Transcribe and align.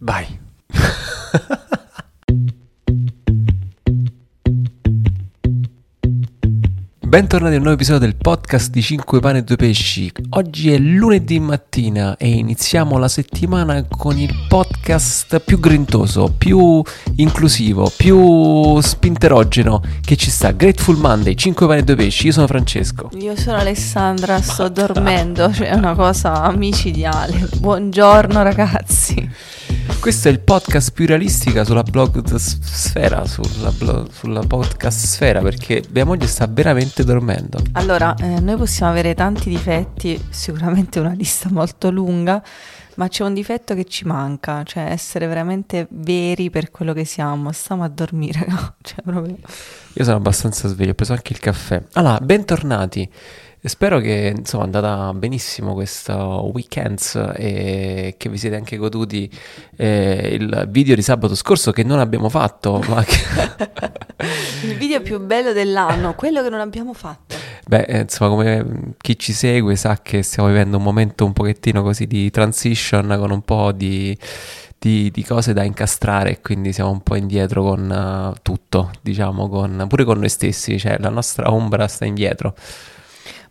Vai. 0.00 0.26
Bentornati 7.00 7.54
a 7.54 7.56
un 7.56 7.62
nuovo 7.62 7.74
episodio 7.74 8.06
del 8.06 8.14
podcast 8.14 8.70
di 8.70 8.80
5 8.80 9.18
pane 9.18 9.38
e 9.38 9.42
2 9.42 9.56
pesci. 9.56 10.12
Oggi 10.30 10.70
è 10.70 10.78
lunedì 10.78 11.40
mattina 11.40 12.16
e 12.16 12.28
iniziamo 12.28 12.96
la 12.96 13.08
settimana 13.08 13.84
con 13.88 14.16
il 14.16 14.32
podcast 14.46 15.40
più 15.40 15.58
grintoso, 15.58 16.32
più 16.38 16.80
inclusivo, 17.16 17.90
più 17.96 18.80
spinterogeno 18.80 19.82
che 20.00 20.14
ci 20.14 20.30
sta. 20.30 20.52
Grateful 20.52 20.98
Monday, 20.98 21.34
5 21.34 21.66
pane 21.66 21.80
e 21.80 21.82
2 21.82 21.96
pesci. 21.96 22.26
Io 22.26 22.32
sono 22.32 22.46
Francesco. 22.46 23.10
Io 23.18 23.34
sono 23.34 23.56
Alessandra, 23.56 24.40
sto 24.40 24.68
dormendo, 24.70 25.52
cioè 25.52 25.70
è 25.70 25.74
una 25.74 25.96
cosa 25.96 26.48
micidiale. 26.52 27.48
Buongiorno 27.58 28.44
ragazzi. 28.44 29.66
Questo 30.00 30.28
è 30.28 30.30
il 30.30 30.40
podcast 30.40 30.92
più 30.92 31.06
realistica 31.06 31.64
sulla 31.64 31.82
blog 31.82 32.22
sfera, 32.34 33.24
sulla, 33.26 33.70
blog, 33.70 34.10
sulla 34.10 34.40
podcast 34.40 35.06
sfera, 35.06 35.40
perché 35.40 35.82
mia 35.90 36.04
moglie 36.04 36.26
sta 36.26 36.46
veramente 36.46 37.04
dormendo. 37.04 37.60
Allora, 37.72 38.14
eh, 38.14 38.40
noi 38.40 38.56
possiamo 38.56 38.92
avere 38.92 39.14
tanti 39.14 39.48
difetti, 39.48 40.20
sicuramente 40.30 41.00
una 41.00 41.12
lista 41.12 41.48
molto 41.50 41.90
lunga, 41.90 42.42
ma 42.94 43.08
c'è 43.08 43.24
un 43.24 43.34
difetto 43.34 43.74
che 43.74 43.84
ci 43.84 44.04
manca, 44.04 44.62
cioè 44.64 44.84
essere 44.84 45.26
veramente 45.26 45.86
veri 45.90 46.50
per 46.50 46.70
quello 46.70 46.92
che 46.92 47.04
siamo. 47.04 47.52
Stiamo 47.52 47.84
a 47.84 47.88
dormire, 47.88 48.44
no? 48.48 48.74
Cioè, 48.82 49.02
proprio... 49.02 49.36
Io 49.92 50.04
sono 50.04 50.16
abbastanza 50.16 50.68
sveglio, 50.68 50.92
ho 50.92 50.94
preso 50.94 51.12
anche 51.12 51.32
il 51.32 51.38
caffè. 51.38 51.82
Allora, 51.92 52.18
bentornati. 52.18 53.08
Spero 53.60 53.98
che 53.98 54.32
insomma 54.36 54.62
è 54.62 54.66
andata 54.66 55.12
benissimo 55.14 55.74
questo 55.74 56.48
weekend 56.54 57.00
e 57.36 58.14
che 58.16 58.28
vi 58.28 58.38
siete 58.38 58.54
anche 58.54 58.76
goduti 58.76 59.28
eh, 59.76 60.28
il 60.32 60.68
video 60.70 60.94
di 60.94 61.02
sabato 61.02 61.34
scorso 61.34 61.72
che 61.72 61.82
non 61.82 61.98
abbiamo 61.98 62.28
fatto. 62.28 62.80
Ma 62.88 63.02
che... 63.02 63.18
il 64.62 64.76
video 64.76 65.02
più 65.02 65.18
bello 65.20 65.52
dell'anno, 65.52 66.14
quello 66.14 66.40
che 66.42 66.50
non 66.50 66.60
abbiamo 66.60 66.92
fatto. 66.92 67.34
Beh, 67.66 67.82
eh, 67.82 68.00
insomma, 68.02 68.30
come 68.30 68.94
chi 68.98 69.18
ci 69.18 69.32
segue 69.32 69.74
sa 69.74 69.98
che 70.00 70.22
stiamo 70.22 70.48
vivendo 70.48 70.76
un 70.76 70.84
momento 70.84 71.24
un 71.24 71.32
pochettino 71.32 71.82
così 71.82 72.06
di 72.06 72.30
transition 72.30 73.14
con 73.18 73.32
un 73.32 73.42
po' 73.42 73.72
di, 73.72 74.16
di, 74.78 75.10
di 75.10 75.24
cose 75.24 75.52
da 75.52 75.64
incastrare 75.64 76.40
quindi 76.40 76.72
siamo 76.72 76.90
un 76.90 77.02
po' 77.02 77.16
indietro 77.16 77.62
con 77.64 78.34
uh, 78.34 78.38
tutto, 78.40 78.92
diciamo, 79.00 79.48
con, 79.48 79.84
pure 79.88 80.04
con 80.04 80.18
noi 80.20 80.28
stessi, 80.28 80.78
cioè 80.78 80.96
la 81.00 81.10
nostra 81.10 81.52
ombra 81.52 81.88
sta 81.88 82.04
indietro. 82.04 82.54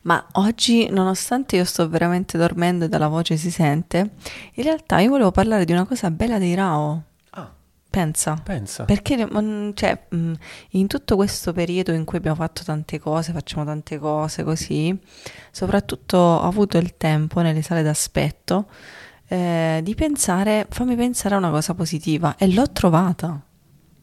Ma 0.08 0.26
oggi, 0.34 0.88
nonostante 0.90 1.58
io 1.58 1.66
sto 1.66 1.90
veramente 1.90 2.38
dormendo 2.38 2.86
e 2.86 2.88
dalla 2.88 3.10
voce 3.10 3.36
si 3.36 3.52
sente, 3.52 4.12
in 4.54 4.64
realtà 4.64 5.00
io 5.00 5.10
volevo 5.10 5.32
parlare 5.32 5.66
di 5.66 5.74
una 5.74 5.86
cosa 5.86 6.10
bella 6.12 6.40
dei 6.40 6.56
Rao. 6.56 7.04
Ah, 7.32 7.52
Pensa. 7.90 8.40
pensa. 8.42 8.86
Perché 8.86 9.28
mm, 9.30 9.72
cioè, 9.74 10.08
mm, 10.16 10.34
in 10.72 10.88
tutto 10.88 11.18
questo 11.18 11.52
periodo 11.52 11.92
in 11.92 12.06
cui 12.06 12.20
abbiamo 12.20 12.38
fatto 12.38 12.64
tante 12.64 13.00
cose, 13.00 13.34
facciamo 13.34 13.66
tante 13.66 13.98
cose 14.00 14.46
così, 14.46 14.98
soprattutto 15.52 16.18
ho 16.18 16.42
avuto 16.44 16.78
il 16.78 16.96
tempo 16.96 17.42
nelle 17.42 17.62
sale 17.62 17.84
d'aspetto 17.84 18.68
eh, 19.28 19.82
di 19.84 19.94
pensare, 19.94 20.68
fammi 20.70 20.96
pensare 20.96 21.36
a 21.36 21.38
una 21.38 21.50
cosa 21.50 21.74
positiva 21.74 22.38
e 22.38 22.48
l'ho 22.54 22.72
trovata. 22.72 23.42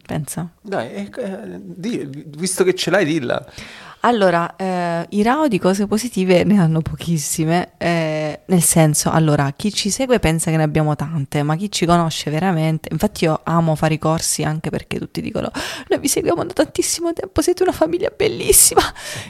Pensa. 0.07 0.51
Dai, 0.61 0.93
eh, 0.93 1.11
eh, 1.17 1.61
di, 1.63 2.09
visto 2.37 2.63
che 2.65 2.75
ce 2.75 2.91
l'hai, 2.91 3.05
dilla. 3.05 3.45
Allora, 4.01 4.55
eh, 4.57 5.07
i 5.11 5.23
RAO 5.23 5.49
di 5.49 5.59
cose 5.59 5.87
positive 5.87 6.45
ne 6.45 6.59
hanno 6.61 6.83
pochissime, 6.83 7.73
eh, 7.79 8.41
nel 8.45 8.63
senso, 8.63 9.11
allora, 9.11 9.51
chi 9.57 9.73
ci 9.73 9.89
segue 9.89 10.19
pensa 10.19 10.51
che 10.51 10.59
ne 10.59 10.63
abbiamo 10.63 10.95
tante, 10.95 11.43
ma 11.43 11.57
chi 11.57 11.71
ci 11.71 11.87
conosce 11.87 12.31
veramente, 12.31 12.91
infatti 12.93 13.25
io 13.25 13.41
amo 13.45 13.75
fare 13.77 13.95
i 13.95 13.99
corsi 13.99 14.43
anche 14.43 14.69
perché 14.69 14.99
tutti 14.99 15.23
dicono, 15.23 15.51
noi 15.89 15.99
vi 16.01 16.09
seguiamo 16.09 16.45
da 16.45 16.53
tantissimo 16.53 17.15
tempo, 17.15 17.41
siete 17.41 17.63
una 17.63 17.73
famiglia 17.73 18.13
bellissima, 18.15 18.83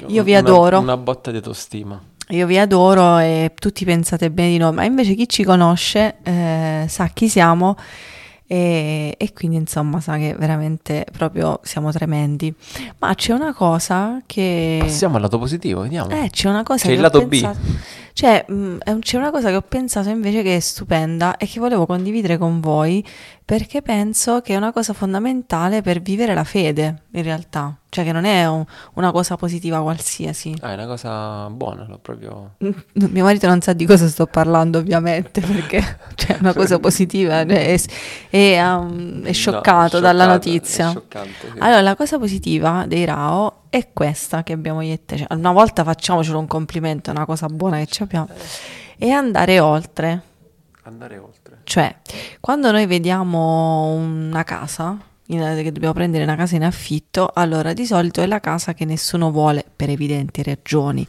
io 0.09 0.25
vi 0.25 0.33
Una- 0.33 0.41
adoro. 0.41 0.81
Una 0.81 0.97
botta 0.97 1.31
di 1.31 1.37
autostima. 1.37 2.03
Io 2.31 2.47
vi 2.47 2.59
adoro 2.59 3.19
e 3.19 3.53
tutti 3.55 3.85
pensate 3.85 4.29
bene 4.33 4.49
di 4.49 4.57
noi, 4.57 4.73
ma 4.73 4.83
invece 4.83 5.15
chi 5.15 5.29
ci 5.29 5.45
conosce 5.45 6.17
eh, 6.25 6.87
sa 6.89 7.07
chi 7.09 7.29
siamo 7.29 7.77
e, 8.47 9.15
e 9.17 9.33
quindi 9.33 9.57
insomma 9.57 10.01
sa 10.01 10.17
che 10.17 10.35
veramente 10.39 11.07
proprio 11.11 11.61
siamo 11.63 11.91
tremendi. 11.91 12.55
Ma 12.99 13.15
c'è 13.15 13.33
una 13.33 13.55
cosa 13.55 14.23
che... 14.27 14.79
Passiamo 14.81 15.17
al 15.17 15.23
lato 15.23 15.39
positivo, 15.39 15.83
vediamo. 15.83 16.11
Eh, 16.11 16.29
c'è 16.31 16.49
una 16.49 16.63
cosa 16.63 16.83
C'è 16.83 16.89
che 16.89 16.95
il 16.95 17.01
lato 17.01 17.27
B. 17.27 17.51
Cioè, 18.15 18.45
mh, 18.49 18.53
un- 18.87 18.99
c'è 19.01 19.17
una 19.19 19.33
cosa 19.33 19.49
che 19.51 19.57
ho 19.57 19.63
pensato 19.63 20.09
invece 20.09 20.43
che 20.43 20.55
è 20.57 20.61
stupenda 20.61 21.37
e 21.37 21.47
che 21.49 21.59
volevo 21.59 21.85
condividere 21.85 22.39
con 22.39 22.61
voi 22.61 23.05
perché 23.45 23.83
penso 23.83 24.41
che 24.41 24.55
è 24.55 24.57
una 24.57 24.73
cosa 24.73 24.93
fondamentale 24.93 25.83
per 25.83 26.01
vivere 26.01 26.33
la 26.33 26.45
fede, 26.45 27.03
in 27.11 27.23
realtà. 27.25 27.77
Cioè 27.89 28.05
che 28.05 28.13
non 28.13 28.25
è 28.25 28.47
un- 28.49 28.65
una 28.95 29.11
cosa 29.11 29.37
positiva 29.37 29.83
qualsiasi. 29.83 30.55
Ah, 30.61 30.71
è 30.71 30.75
una 30.75 30.87
cosa 30.87 31.51
buona, 31.51 31.87
l'ho 31.89 31.99
proprio... 31.99 32.55
Mio 32.93 33.25
marito 33.25 33.49
non 33.49 33.61
sa 33.61 33.73
di 33.73 33.85
cosa 33.85 34.07
sto 34.07 34.27
parlando, 34.27 34.79
ovviamente, 34.79 35.41
perché 35.43 35.99
cioè, 36.15 36.37
è 36.37 36.39
una 36.41 36.55
cosa 36.55 36.79
positiva, 36.79 37.45
cioè, 37.45 37.75
è, 37.75 37.81
è, 38.31 38.65
um, 38.77 39.25
è 39.25 39.33
scioccato 39.33 39.97
No, 39.97 40.03
dalla 40.03 40.27
notizia. 40.27 40.87
È 40.87 40.91
scioccante, 40.93 41.51
sì. 41.53 41.59
Allora, 41.59 41.81
la 41.81 41.97
cosa 41.97 42.17
positiva 42.19 42.85
dei 42.87 43.05
RAO 43.05 43.63
è 43.75 43.89
questa 43.93 44.45
che 44.45 44.53
abbiamo 44.53 44.83
io 44.83 44.93
e 44.93 45.05
te. 45.05 45.17
Cioè, 45.17 45.27
una 45.35 45.51
volta 45.51 45.83
facciamocelo 45.83 46.39
un 46.39 46.47
complimento, 46.47 47.11
è 47.11 47.13
una 47.13 47.25
cosa 47.25 47.49
buona 47.49 47.79
che 47.79 47.87
ci 47.87 48.05
abbiamo. 48.05 48.29
E 48.97 49.11
andare 49.11 49.59
oltre. 49.59 50.23
Andare 50.83 51.19
oltre. 51.19 51.59
Cioè, 51.65 51.97
quando 52.39 52.71
noi 52.71 52.87
vediamo 52.87 53.95
una 53.95 54.45
casa, 54.45 54.97
in- 55.27 55.59
che 55.61 55.73
dobbiamo 55.73 55.93
prendere 55.93 56.23
una 56.23 56.37
casa 56.37 56.55
in 56.55 56.63
affitto, 56.63 57.29
allora 57.35 57.73
di 57.73 57.85
solito 57.85 58.21
è 58.21 58.27
la 58.27 58.39
casa 58.39 58.75
che 58.75 58.85
nessuno 58.85 59.33
vuole 59.33 59.65
per 59.75 59.91
evidenti 59.91 60.45
ragioni. 60.45 61.05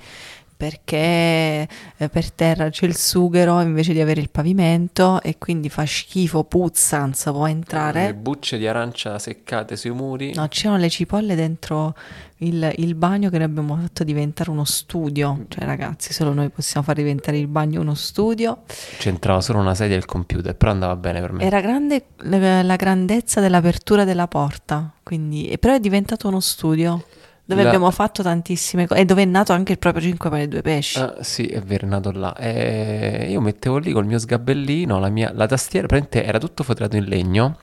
Perché 0.57 1.67
eh, 1.97 2.09
per 2.09 2.31
terra 2.31 2.69
c'è 2.69 2.85
il 2.85 2.95
sughero 2.95 3.59
invece 3.59 3.91
di 3.91 3.99
avere 3.99 4.21
il 4.21 4.29
pavimento 4.29 5.21
e 5.21 5.37
quindi 5.37 5.69
fa 5.69 5.85
schifo, 5.85 6.43
puzza, 6.45 6.99
non 6.99 7.13
si 7.13 7.29
può 7.29 7.45
Le 7.45 7.51
entrare. 7.51 8.13
bucce 8.13 8.57
di 8.57 8.65
arancia 8.65 9.19
seccate 9.19 9.75
sui 9.75 9.91
muri. 9.91 10.33
No, 10.33 10.47
c'erano 10.47 10.77
le 10.79 10.89
cipolle 10.89 11.35
dentro 11.35 11.93
il, 12.37 12.71
il 12.77 12.95
bagno 12.95 13.29
che 13.29 13.37
noi 13.37 13.45
abbiamo 13.47 13.75
fatto 13.75 14.03
diventare 14.05 14.49
uno 14.49 14.63
studio. 14.63 15.45
Cioè, 15.49 15.65
ragazzi, 15.65 16.13
solo 16.13 16.33
noi 16.33 16.49
possiamo 16.49 16.85
far 16.85 16.95
diventare 16.95 17.37
il 17.37 17.47
bagno 17.47 17.81
uno 17.81 17.93
studio. 17.93 18.59
C'entrava 18.97 19.41
solo 19.41 19.59
una 19.59 19.75
sedia 19.75 19.95
e 19.95 19.99
il 19.99 20.05
computer, 20.05 20.55
però 20.55 20.71
andava 20.71 20.95
bene 20.95 21.19
per 21.19 21.33
me. 21.33 21.43
Era 21.43 21.59
grande 21.59 22.05
la, 22.17 22.61
la 22.63 22.75
grandezza 22.77 23.41
dell'apertura 23.41 24.05
della 24.05 24.27
porta, 24.27 24.91
quindi, 25.03 25.53
però 25.59 25.73
è 25.75 25.79
diventato 25.81 26.27
uno 26.29 26.39
studio 26.39 27.03
dove 27.45 27.61
La- 27.61 27.67
abbiamo 27.69 27.91
fatto 27.91 28.23
tantissime 28.23 28.87
cose 28.87 29.01
e 29.01 29.05
dove 29.05 29.21
è 29.21 29.25
nato 29.25 29.53
anche 29.53 29.73
il 29.73 29.79
proprio 29.79 30.01
5 30.01 30.29
pane 30.29 30.43
e 30.43 30.47
2 30.47 30.61
pesci. 30.61 30.99
Ah, 30.99 31.15
sì, 31.21 31.45
è 31.45 31.61
vero, 31.61 31.85
è 31.85 31.89
nato 31.89 32.11
là. 32.11 32.35
E 32.35 33.27
io 33.29 33.39
mettevo 33.41 33.77
lì 33.77 33.91
col 33.91 34.05
mio 34.05 34.17
sgabellino, 34.17 34.99
la, 34.99 35.09
mia, 35.09 35.31
la 35.33 35.45
tastiera, 35.45 35.85
praticamente 35.87 36.27
era 36.27 36.39
tutto 36.39 36.63
fotograto 36.63 36.95
in 36.97 37.05
legno. 37.05 37.57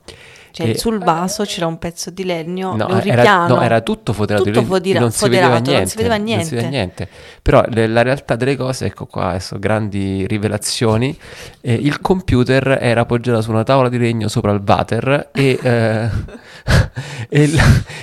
Cioè, 0.55 0.69
e- 0.69 0.77
sul 0.77 0.99
vaso 0.99 1.45
c'era 1.45 1.65
un 1.65 1.79
pezzo 1.79 2.11
di 2.11 2.23
legno, 2.23 2.75
No, 2.75 2.87
era, 2.87 2.99
ripiano. 2.99 3.55
no, 3.55 3.61
era 3.61 3.81
tutto 3.81 4.13
foterato 4.13 4.45
Tutto 4.45 4.63
fodera- 4.63 4.99
non 4.99 5.09
si 5.11 5.17
foderato, 5.17 5.49
vedeva 5.51 5.59
non 5.59 5.63
niente. 5.73 5.89
si 5.89 5.97
vedeva 5.97 6.17
non 6.17 6.27
si 6.27 6.49
vedeva 6.55 6.69
niente. 6.69 7.07
niente. 7.07 7.09
Però 7.41 7.63
le- 7.69 7.87
la 7.87 8.01
realtà 8.03 8.35
delle 8.35 8.55
cose, 8.55 8.85
ecco 8.85 9.07
qua, 9.07 9.29
adesso 9.29 9.57
grandi 9.57 10.27
rivelazioni. 10.27 11.17
eh, 11.61 11.73
il 11.73 11.99
computer 12.01 12.77
era 12.79 13.01
appoggiato 13.01 13.41
su 13.41 13.49
una 13.49 13.63
tavola 13.63 13.89
di 13.89 13.97
legno 13.97 14.27
sopra 14.27 14.51
il 14.51 14.61
water 14.65 15.29
e, 15.33 15.57
eh, 15.61 16.09
e 17.29 17.43
il, 17.43 17.59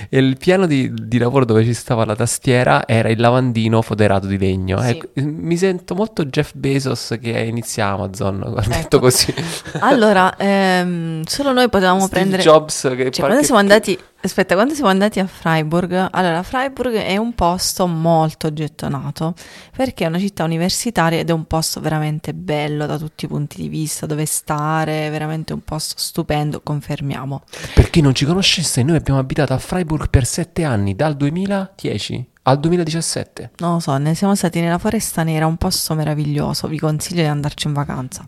e 0.08 0.18
il 0.18 0.36
piano 0.36 0.66
di, 0.66 0.92
di 0.92 1.18
lavoro 1.18 1.44
dove 1.44 1.64
ci 1.64 1.74
stava 1.74 2.04
la 2.04 2.16
tastiera 2.16 2.86
era 2.86 3.08
il 3.10 3.20
lavandino 3.20 3.80
foderato 3.82 4.26
di 4.26 4.38
legno. 4.38 4.80
Sì. 4.82 4.88
Ecco, 4.88 5.06
mi 5.22 5.56
sento 5.56 5.94
molto 5.94 6.24
Jeff 6.24 6.52
Bezos 6.54 7.16
che 7.20 7.30
inizia 7.30 7.86
Amazon, 7.88 8.38
guarda, 8.38 8.62
Ecco. 8.74 8.76
detto 8.82 8.98
così. 8.98 9.32
Allora, 9.80 10.34
ehm, 10.36 11.22
solo 11.24 11.52
noi 11.52 11.68
potevamo 11.68 12.00
Steve 12.00 12.10
prendere... 12.12 12.39
Jobs 12.40 12.92
che 12.96 13.10
Cioè, 13.10 13.24
quando 13.24 13.42
siamo 13.44 13.60
andati, 13.60 13.98
aspetta, 14.20 14.54
quando 14.54 14.74
siamo 14.74 14.90
andati 14.90 15.20
a 15.20 15.26
Freiburg, 15.26 16.08
allora 16.10 16.42
Freiburg 16.42 16.94
è 16.94 17.16
un 17.16 17.34
posto 17.34 17.86
molto 17.86 18.52
gettonato 18.52 19.34
perché 19.76 20.04
è 20.04 20.06
una 20.06 20.18
città 20.18 20.44
universitaria 20.44 21.18
ed 21.18 21.30
è 21.30 21.32
un 21.32 21.46
posto 21.46 21.80
veramente 21.80 22.34
bello 22.34 22.86
da 22.86 22.98
tutti 22.98 23.24
i 23.24 23.28
punti 23.28 23.60
di 23.60 23.68
vista, 23.68 24.06
dove 24.06 24.26
stare, 24.26 25.10
veramente 25.10 25.52
un 25.52 25.62
posto 25.62 25.94
stupendo, 25.96 26.60
confermiamo. 26.60 27.42
Per 27.74 27.90
chi 27.90 28.00
non 28.00 28.14
ci 28.14 28.24
conoscesse, 28.24 28.82
noi 28.82 28.96
abbiamo 28.96 29.20
abitato 29.20 29.52
a 29.52 29.58
Freiburg 29.58 30.10
per 30.10 30.24
sette 30.24 30.64
anni, 30.64 30.94
dal 30.94 31.16
2010 31.16 32.28
Al 32.50 32.58
2017. 32.58 33.52
Non 33.58 33.74
lo 33.74 33.78
so, 33.78 33.96
ne 33.96 34.16
siamo 34.16 34.34
stati 34.34 34.60
nella 34.60 34.78
Foresta 34.78 35.22
Nera, 35.22 35.46
un 35.46 35.56
posto 35.56 35.94
meraviglioso, 35.94 36.66
vi 36.66 36.80
consiglio 36.80 37.22
di 37.22 37.28
andarci 37.28 37.68
in 37.68 37.72
vacanza. 37.72 38.26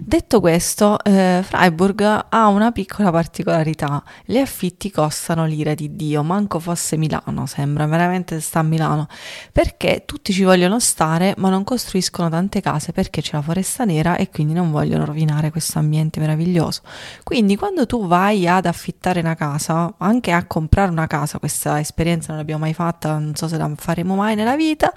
Detto 0.00 0.40
questo, 0.40 0.98
eh, 1.04 1.42
Freiburg 1.44 2.24
ha 2.28 2.46
una 2.48 2.72
piccola 2.72 3.12
particolarità, 3.12 4.02
gli 4.24 4.36
affitti 4.36 4.90
costano 4.90 5.46
l'ira 5.46 5.74
di 5.74 5.94
Dio, 5.94 6.24
manco 6.24 6.58
fosse 6.58 6.96
Milano, 6.96 7.46
sembra 7.46 7.86
veramente 7.86 8.40
sta 8.40 8.58
a 8.58 8.62
Milano, 8.64 9.06
perché 9.52 10.02
tutti 10.06 10.32
ci 10.32 10.42
vogliono 10.42 10.80
stare 10.80 11.34
ma 11.38 11.48
non 11.48 11.62
costruiscono 11.62 12.28
tante 12.28 12.60
case 12.60 12.90
perché 12.90 13.22
c'è 13.22 13.36
la 13.36 13.42
Foresta 13.42 13.84
Nera 13.84 14.16
e 14.16 14.28
quindi 14.28 14.54
non 14.54 14.72
vogliono 14.72 15.04
rovinare 15.04 15.52
questo 15.52 15.78
ambiente 15.78 16.18
meraviglioso. 16.18 16.80
Quindi 17.22 17.54
quando 17.54 17.86
tu 17.86 18.08
vai 18.08 18.48
ad 18.48 18.66
affittare 18.66 19.20
una 19.20 19.36
casa, 19.36 19.94
anche 19.98 20.32
a 20.32 20.46
comprare 20.46 20.90
una 20.90 21.06
casa, 21.06 21.38
questa 21.38 21.78
esperienza 21.78 22.30
non 22.30 22.38
l'abbiamo 22.38 22.64
mai 22.64 22.74
fatta, 22.74 23.16
non 23.18 23.36
so 23.36 23.50
so 23.52 23.56
se 23.56 23.56
la 23.58 23.70
faremo 23.76 24.14
mai 24.14 24.34
nella 24.34 24.56
vita, 24.56 24.92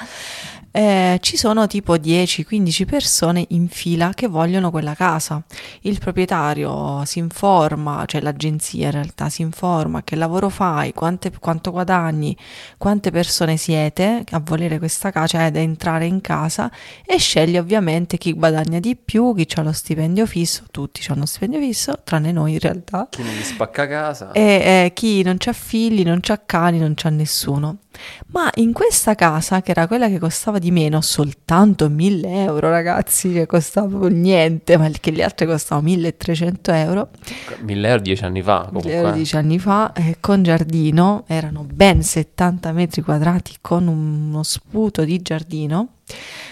eh, 0.72 1.19
ci 1.22 1.38
sono 1.38 1.68
tipo 1.68 1.96
10-15 1.96 2.86
persone 2.86 3.46
in 3.50 3.69
fila 3.69 4.12
che 4.13 4.28
vogliono 4.28 4.72
quella 4.72 4.94
casa. 4.94 5.42
Il 5.81 6.00
proprietario 6.00 7.04
si 7.06 7.19
informa, 7.19 8.04
cioè 8.06 8.19
l'agenzia 8.19 8.88
in 8.88 8.92
realtà 8.92 9.30
si 9.30 9.42
informa 9.42 10.04
che 10.04 10.18
lavoro 10.18 10.50
fai, 10.50 10.92
quante, 10.92 11.31
quanto 11.40 11.72
guadagni, 11.72 12.36
quante 12.78 13.10
persone 13.10 13.56
siete 13.56 14.24
a 14.31 14.42
volere 14.44 14.78
questa 14.78 15.12
casa, 15.12 15.28
cioè 15.28 15.44
ad 15.44 15.56
entrare 15.56 16.07
in 16.07 16.19
casa 16.19 16.69
e 17.06 17.18
sceglie 17.19 17.60
ovviamente 17.60 18.18
chi 18.18 18.34
guadagna 18.34 18.80
di 18.80 18.98
più, 18.98 19.34
chi 19.34 19.48
ha 19.56 19.62
lo 19.62 19.72
stipendio 19.72 20.25
fisso, 20.25 20.63
tutti 20.72 21.02
hanno 21.07 21.22
lo 21.22 21.25
stipendio 21.25 21.60
fisso, 21.60 22.02
tranne 22.04 22.34
noi 22.34 22.54
in 22.54 22.60
realtà. 22.60 23.07
Chi 23.10 23.24
non 23.24 23.31
gli 23.34 23.44
spacca 23.44 23.88
casa. 23.88 24.34
E 24.34 24.42
eh, 24.42 24.92
chi 24.94 25.24
non 25.24 25.38
ha 25.46 25.54
figli, 25.54 26.04
non 26.04 26.19
ha 26.28 26.38
cani, 26.46 26.80
non 26.80 26.96
c'ha 26.96 27.10
nessuno. 27.10 27.78
Ma 28.27 28.50
in 28.56 28.74
questa 28.74 29.15
casa, 29.15 29.62
che 29.62 29.71
era 29.71 29.88
quella 29.88 30.07
che 30.07 30.19
costava 30.19 30.59
di 30.59 30.71
meno, 30.71 31.01
soltanto 31.01 31.89
1000 31.89 32.44
euro, 32.44 32.69
ragazzi, 32.69 33.31
che 33.31 33.45
costava 33.45 34.07
niente, 34.09 34.77
ma 34.77 34.89
che 34.89 35.12
le 35.12 35.24
altre 35.24 35.45
costavano 35.45 35.88
1300 35.88 36.71
euro. 36.71 37.09
1000 37.62 37.88
euro 37.88 38.01
dieci 38.01 38.24
anni 38.24 38.42
fa, 38.42 38.65
comunque. 38.68 38.92
1000 38.92 38.95
euro 38.95 39.09
eh. 39.09 39.13
dieci 39.13 39.36
anni 39.36 39.59
fa, 39.59 39.94
eh, 39.94 40.18
con 40.19 40.44
giardino, 40.44 41.24
erano 41.27 41.63
ben 41.63 42.01
70 42.03 42.71
metri 42.71 43.01
quadrati 43.01 43.53
con 43.62 43.88
uno 43.88 44.44
sputo 44.44 45.03
di 45.03 45.21
giardino 45.21 45.94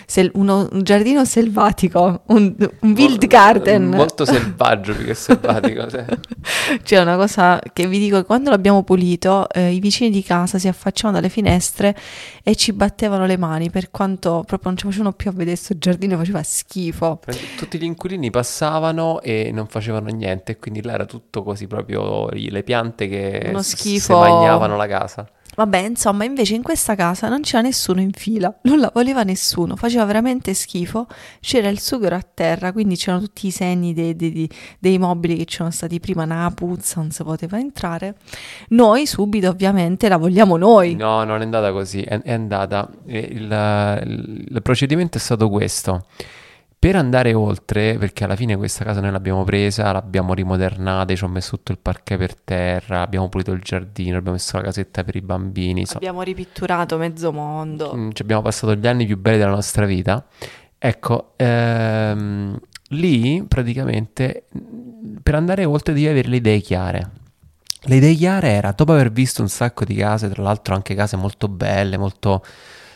sel- 0.05 0.31
uno, 0.35 0.67
un 0.71 0.83
giardino 0.83 1.25
selvatico, 1.25 2.21
un, 2.27 2.53
un 2.81 2.91
wild 2.91 3.25
garden. 3.27 3.89
Molto 3.89 4.25
selvaggio 4.25 4.93
più 4.95 5.05
che 5.05 5.13
selvatico. 5.13 5.89
sì. 5.89 6.03
C'è 6.83 6.99
una 6.99 7.15
cosa 7.15 7.59
che 7.73 7.87
vi 7.87 7.99
dico, 7.99 8.23
quando 8.23 8.49
l'abbiamo 8.49 8.83
pulito, 8.83 9.49
eh, 9.49 9.71
i 9.71 9.79
vicini 9.79 10.09
di 10.09 10.23
casa 10.23 10.59
si 10.59 10.67
affacciavano 10.67 11.19
dalle 11.19 11.31
finestre 11.31 11.95
e 12.43 12.55
ci 12.55 12.73
battevano 12.73 13.25
le 13.25 13.37
mani 13.37 13.69
per 13.69 13.89
quanto 13.91 14.43
proprio 14.45 14.69
non 14.69 14.77
ci 14.77 14.85
facevano 14.85 15.13
più 15.13 15.29
a 15.29 15.33
vedere 15.33 15.55
questo 15.55 15.77
giardino, 15.77 16.17
faceva 16.17 16.43
schifo. 16.43 17.19
Tutti 17.57 17.77
gli 17.77 17.83
inquilini 17.83 18.29
passavano 18.29 19.21
e 19.21 19.51
non 19.53 19.67
facevano 19.67 20.09
niente, 20.09 20.57
quindi 20.57 20.81
là 20.81 20.93
era 20.93 21.05
tutto 21.05 21.43
così 21.43 21.67
proprio 21.67 22.29
le 22.29 22.63
piante 22.63 23.07
che 23.07 23.45
Uno 23.49 23.61
schifo. 23.61 24.21
La 24.73 24.87
casa. 24.87 25.27
Vabbè, 25.55 25.77
insomma, 25.77 26.23
invece 26.23 26.55
in 26.55 26.63
questa 26.63 26.95
casa 26.95 27.29
non 27.29 27.41
c'era 27.41 27.61
nessuno 27.61 28.01
in 28.01 28.11
fila, 28.11 28.53
non 28.63 28.79
la 28.79 28.91
voleva 28.93 29.23
nessuno, 29.23 29.75
faceva 29.75 30.05
veramente 30.05 30.53
schifo, 30.53 31.07
c'era 31.39 31.69
il 31.69 31.79
sughero 31.79 32.15
a 32.15 32.25
terra, 32.33 32.71
quindi 32.71 32.95
c'erano 32.95 33.23
tutti 33.23 33.47
i 33.47 33.51
segni 33.51 33.93
dei, 33.93 34.15
dei, 34.15 34.49
dei 34.79 34.97
mobili 34.97 35.37
che 35.37 35.45
c'erano 35.45 35.71
stati 35.71 35.99
prima, 35.99 36.23
una 36.23 36.51
puzza, 36.53 37.01
non 37.01 37.11
si 37.11 37.23
poteva 37.23 37.59
entrare. 37.59 38.15
Noi 38.69 39.05
subito 39.05 39.49
ovviamente 39.49 40.09
la 40.09 40.17
vogliamo 40.17 40.57
noi. 40.57 40.95
No, 40.95 41.23
non 41.23 41.41
è 41.41 41.43
andata 41.43 41.71
così, 41.71 42.01
è, 42.01 42.19
è 42.21 42.33
andata, 42.33 42.89
il, 43.05 43.99
il, 44.05 44.45
il 44.49 44.61
procedimento 44.61 45.17
è 45.17 45.21
stato 45.21 45.49
questo. 45.49 46.05
Per 46.83 46.97
andare 46.97 47.33
oltre, 47.33 47.97
perché 47.97 48.25
alla 48.25 48.35
fine 48.35 48.57
questa 48.57 48.83
casa 48.83 48.99
noi 48.99 49.09
l'abbiamo 49.09 49.45
presa, 49.45 49.93
l'abbiamo 49.93 50.33
rimodernata, 50.33 51.15
ci 51.15 51.23
ho 51.23 51.29
messo 51.29 51.55
tutto 51.55 51.71
il 51.71 51.77
parquet 51.77 52.19
per 52.19 52.35
terra, 52.35 52.99
abbiamo 52.99 53.29
pulito 53.29 53.53
il 53.53 53.61
giardino, 53.61 54.17
abbiamo 54.17 54.35
messo 54.35 54.57
la 54.57 54.63
casetta 54.63 55.01
per 55.05 55.15
i 55.15 55.21
bambini. 55.21 55.85
Abbiamo 55.93 56.19
so. 56.19 56.25
ripitturato 56.25 56.97
mezzo 56.97 57.31
mondo. 57.31 57.93
Mm, 57.95 58.09
ci 58.11 58.21
abbiamo 58.21 58.41
passato 58.41 58.75
gli 58.75 58.85
anni 58.85 59.05
più 59.05 59.17
belli 59.17 59.37
della 59.37 59.51
nostra 59.51 59.85
vita. 59.85 60.27
Ecco, 60.77 61.31
ehm, 61.37 62.59
lì 62.89 63.45
praticamente 63.47 64.47
per 65.23 65.35
andare 65.35 65.63
oltre 65.63 65.93
devi 65.93 66.09
avere 66.09 66.27
le 66.27 66.35
idee 66.35 66.59
chiare. 66.59 67.11
Le 67.83 67.95
idee 67.95 68.13
chiare 68.13 68.49
era, 68.49 68.73
dopo 68.75 68.91
aver 68.91 69.09
visto 69.09 69.41
un 69.41 69.47
sacco 69.47 69.85
di 69.85 69.95
case, 69.95 70.27
tra 70.27 70.43
l'altro 70.43 70.75
anche 70.75 70.95
case 70.95 71.15
molto 71.15 71.47
belle, 71.47 71.95
molto 71.95 72.43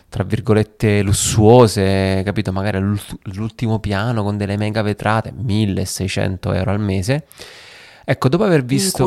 tra 0.10 0.24
virgolette 0.24 1.02
lussuose, 1.02 2.22
capito? 2.24 2.52
Magari 2.52 2.78
all'ultimo 2.78 3.80
piano 3.80 4.24
con 4.24 4.38
delle 4.38 4.58
mega 4.58 4.82
vetrate, 4.82 5.34
1600 5.36 6.54
euro 6.54 6.72
al 6.72 6.80
mese. 6.80 7.26
Ecco, 8.06 8.30
dopo 8.30 8.46
aver 8.46 8.64
visto... 8.64 9.04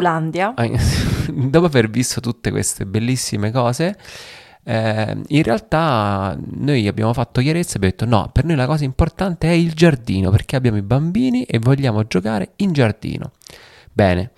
Dopo 1.32 1.67
aver 1.67 1.88
visto 1.88 2.20
tutte 2.20 2.50
queste 2.50 2.85
bellissime 2.85 3.50
cose, 3.50 3.97
eh, 4.62 5.17
in 5.26 5.43
realtà 5.43 6.37
noi 6.56 6.87
abbiamo 6.87 7.12
fatto 7.12 7.41
chiarezza 7.41 7.75
e 7.75 7.76
abbiamo 7.76 7.94
detto 7.97 8.05
no, 8.05 8.31
per 8.32 8.44
noi 8.44 8.56
la 8.56 8.67
cosa 8.67 8.85
importante 8.85 9.49
è 9.49 9.52
il 9.52 9.73
giardino, 9.73 10.31
perché 10.31 10.56
abbiamo 10.56 10.76
i 10.76 10.82
bambini 10.82 11.44
e 11.44 11.58
vogliamo 11.58 12.06
giocare 12.06 12.52
in 12.56 12.73
giardino. 12.73 13.32
Bene, 13.93 14.32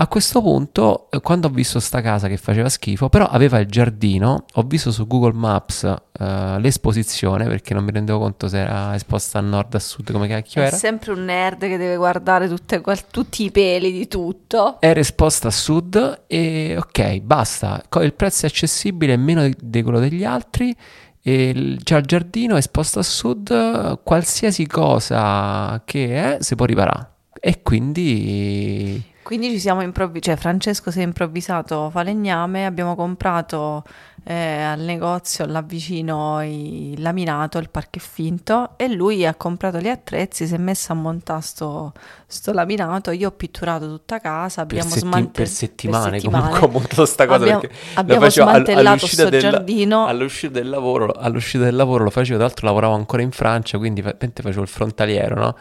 a 0.00 0.06
questo 0.06 0.40
punto, 0.40 1.08
eh, 1.10 1.20
quando 1.20 1.48
ho 1.48 1.50
visto 1.50 1.80
sta 1.80 2.00
casa 2.00 2.28
che 2.28 2.36
faceva 2.36 2.68
schifo, 2.68 3.08
però 3.08 3.26
aveva 3.26 3.58
il 3.58 3.66
giardino, 3.66 4.44
ho 4.52 4.62
visto 4.62 4.92
su 4.92 5.08
Google 5.08 5.32
Maps 5.32 5.82
uh, 5.82 6.58
l'esposizione 6.58 7.46
perché 7.46 7.74
non 7.74 7.82
mi 7.82 7.90
rendevo 7.90 8.20
conto 8.20 8.46
se 8.46 8.58
era 8.58 8.94
esposta 8.94 9.38
a 9.38 9.42
nord, 9.42 9.74
a 9.74 9.80
sud, 9.80 10.12
come 10.12 10.28
cacchio 10.28 10.62
era. 10.62 10.74
È 10.74 10.78
sempre 10.78 11.10
un 11.10 11.24
nerd 11.24 11.62
che 11.62 11.76
deve 11.76 11.96
guardare 11.96 12.46
tutte, 12.46 12.80
tutti 13.10 13.42
i 13.42 13.50
peli 13.50 13.90
di 13.90 14.06
tutto. 14.06 14.80
Era 14.80 15.00
esposta 15.00 15.48
a 15.48 15.50
sud 15.50 16.22
e 16.28 16.76
ok, 16.78 17.18
basta. 17.18 17.82
Il 18.00 18.14
prezzo 18.14 18.46
è 18.46 18.48
accessibile, 18.48 19.16
meno 19.16 19.42
di, 19.42 19.56
di 19.60 19.82
quello 19.82 19.98
degli 19.98 20.24
altri. 20.24 20.74
E 21.20 21.76
c'è 21.82 21.96
il 21.96 22.04
giardino 22.04 22.56
esposto 22.56 23.00
a 23.00 23.02
sud, 23.02 24.00
qualsiasi 24.04 24.64
cosa 24.68 25.82
che 25.84 26.36
è 26.36 26.36
si 26.40 26.54
può 26.54 26.66
riparare. 26.66 27.10
E 27.40 27.62
quindi 27.62 29.16
quindi 29.28 29.50
ci 29.50 29.58
siamo 29.58 29.82
improvvisati, 29.82 30.22
cioè 30.22 30.36
Francesco 30.36 30.90
si 30.90 31.00
è 31.00 31.02
improvvisato 31.02 31.90
falegname, 31.90 32.64
abbiamo 32.64 32.94
comprato 32.94 33.84
eh, 34.24 34.62
al 34.62 34.80
negozio 34.80 35.44
là 35.44 35.60
vicino 35.60 36.42
il 36.42 36.98
laminato, 37.02 37.58
il 37.58 37.68
parquet 37.68 38.02
finto 38.02 38.70
e 38.78 38.88
lui 38.88 39.26
ha 39.26 39.34
comprato 39.34 39.80
gli 39.80 39.88
attrezzi, 39.88 40.46
si 40.46 40.54
è 40.54 40.56
messo 40.56 40.92
a 40.92 40.94
montare 40.94 41.42
sto, 41.42 41.92
sto 42.26 42.52
laminato, 42.54 43.10
io 43.10 43.28
ho 43.28 43.32
pitturato 43.32 43.86
tutta 43.86 44.18
casa, 44.18 44.62
abbiamo 44.62 44.88
per, 44.88 44.98
setti- 44.98 45.28
per 45.28 45.46
settimane, 45.46 46.10
per 46.10 46.20
settimane. 46.20 46.44
comunque 46.46 46.66
ho 46.66 46.70
montato 46.70 47.04
sta 47.04 47.26
cosa 47.26 47.42
abbiamo, 47.42 47.60
perché 47.60 47.76
abbiamo 47.96 48.30
smantellato 48.30 48.98
questo 49.00 49.28
del, 49.28 49.40
giardino. 49.42 50.06
All'uscita 50.06 50.52
del, 50.54 50.70
lavoro, 50.70 51.12
all'uscita 51.12 51.64
del 51.64 51.76
lavoro 51.76 52.04
lo 52.04 52.10
facevo, 52.10 52.38
tra 52.38 52.46
l'altro 52.46 52.66
lavoravo 52.66 52.94
ancora 52.94 53.20
in 53.20 53.30
Francia, 53.30 53.76
quindi 53.76 54.00
facevo 54.00 54.62
il 54.62 54.68
frontaliero, 54.68 55.34
no? 55.34 55.56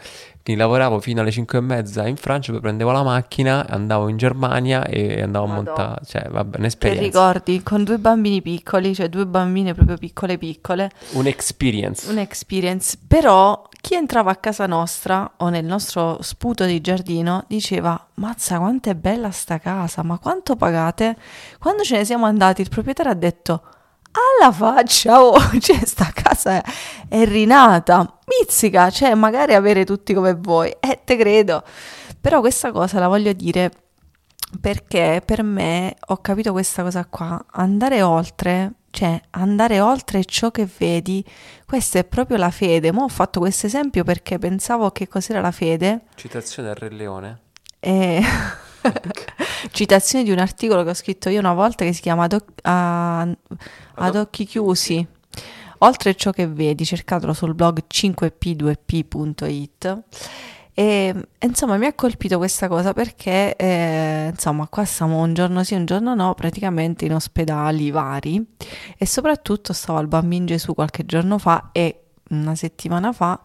Quindi 0.48 0.64
lavoravo 0.64 1.02
fino 1.02 1.20
alle 1.20 1.32
5 1.32 1.58
e 1.58 1.62
mezza 1.62 2.08
in 2.08 2.16
Francia, 2.16 2.54
poi 2.54 2.62
prendevo 2.62 2.92
la 2.92 3.04
macchina, 3.04 3.68
andavo 3.68 4.08
in 4.08 4.16
Germania 4.16 4.86
e 4.86 5.22
andavo 5.22 5.46
Madonna. 5.46 5.60
a 5.60 5.74
montare, 5.74 6.06
cioè 6.06 6.30
vabbè, 6.30 6.58
un'esperienza. 6.60 7.04
Ti 7.04 7.06
ricordi, 7.10 7.64
con 7.64 7.84
due 7.84 7.98
bambini 7.98 8.42
piccoli, 8.42 8.96
cioè 8.96 9.10
due 9.10 9.26
bambine 9.26 9.74
proprio 9.74 9.98
piccole 9.98 10.38
piccole. 10.38 10.90
Un'experience. 11.12 12.10
Un'experience, 12.10 12.98
però 13.06 13.68
chi 13.82 13.96
entrava 13.96 14.32
a 14.32 14.38
casa 14.38 14.68
nostra 14.68 15.34
o 15.36 15.50
nel 15.50 15.66
nostro 15.66 16.20
sputo 16.22 16.64
di 16.64 16.80
giardino 16.80 17.44
diceva 17.48 18.08
mazza 18.14 18.58
quanto 18.58 18.90
è 18.90 18.96
bella 18.96 19.32
sta 19.32 19.58
casa, 19.60 20.02
ma 20.02 20.18
quanto 20.18 20.56
pagate? 20.56 21.18
Quando 21.60 21.84
ce 21.84 21.98
ne 21.98 22.06
siamo 22.06 22.26
andati 22.26 22.62
il 22.62 22.70
proprietario 22.70 23.12
ha 23.12 23.16
detto 23.16 23.64
alla 24.18 24.52
faccia, 24.52 25.24
oh, 25.24 25.40
cioè 25.60 25.86
sta 25.86 26.12
casa 26.14 26.64
è, 27.08 27.26
rinata, 27.26 28.20
mizzica, 28.26 28.90
cioè 28.90 29.14
magari 29.14 29.54
avere 29.54 29.86
tutti 29.86 30.14
come 30.14 30.34
voi, 30.36 30.74
eh 30.80 31.02
te 31.04 31.18
credo, 31.18 31.64
però 32.20 32.40
questa 32.40 32.72
cosa 32.72 33.00
la 33.00 33.08
voglio 33.08 33.34
dire 33.34 33.72
perché 34.60 35.22
per 35.26 35.44
me 35.44 35.96
ho 36.08 36.18
capito 36.18 36.52
questa 36.52 36.82
cosa 36.84 37.06
qua, 37.06 37.44
andare 37.52 38.02
oltre, 38.02 38.74
cioè 38.92 39.20
andare 39.32 39.80
oltre 39.80 40.24
ciò 40.26 40.52
che 40.52 40.68
vedi, 40.78 41.24
questa 41.66 42.00
è 42.00 42.04
proprio 42.06 42.38
la 42.38 42.50
fede, 42.50 42.92
ma 42.92 43.04
ho 43.04 43.10
fatto 43.10 43.40
questo 43.40 43.66
esempio 43.66 44.04
perché 44.04 44.40
pensavo 44.40 44.92
che 44.92 45.08
cos'era 45.08 45.42
la 45.42 45.52
fede. 45.52 46.06
Citazione 46.16 46.70
del 46.70 46.78
Re 46.78 46.90
Leone. 46.90 47.40
E... 47.88 48.22
Citazione 49.72 50.24
di 50.24 50.32
un 50.32 50.40
articolo 50.40 50.84
che 50.84 50.90
ho 50.90 50.94
scritto 50.94 51.30
io 51.30 51.40
una 51.40 51.54
volta 51.54 51.86
che 51.86 51.94
si 51.94 52.02
chiama 52.02 52.24
Ad, 52.24 52.34
oc- 52.34 52.60
a, 52.64 53.22
ad 53.22 54.16
occhi 54.16 54.46
chiusi. 54.46 55.08
Oltre 55.80 56.16
ciò 56.16 56.32
che 56.32 56.48
vedi, 56.48 56.86
cercatelo 56.86 57.34
sul 57.34 57.54
blog 57.54 57.84
5p2p.it. 57.88 60.04
E 60.80 61.16
insomma 61.40 61.78
mi 61.78 61.88
ha 61.88 61.94
colpito 61.94 62.38
questa 62.38 62.68
cosa 62.68 62.94
perché 62.94 63.56
eh, 63.56 64.30
insomma 64.32 64.68
qua 64.68 64.86
stiamo 64.86 65.22
un 65.22 65.34
giorno 65.34 65.64
sì, 65.64 65.74
un 65.74 65.86
giorno 65.86 66.14
no, 66.14 66.36
praticamente 66.36 67.06
in 67.06 67.16
ospedali 67.16 67.90
vari 67.90 68.46
e 68.96 69.08
soprattutto 69.08 69.74
stavo 69.74 69.98
al 69.98 70.08
Bambino 70.08 70.46
Gesù 70.46 70.76
qualche 70.76 71.04
giorno 71.04 71.40
fa 71.40 71.70
e 71.72 72.04
una 72.30 72.54
settimana 72.54 73.12
fa 73.12 73.42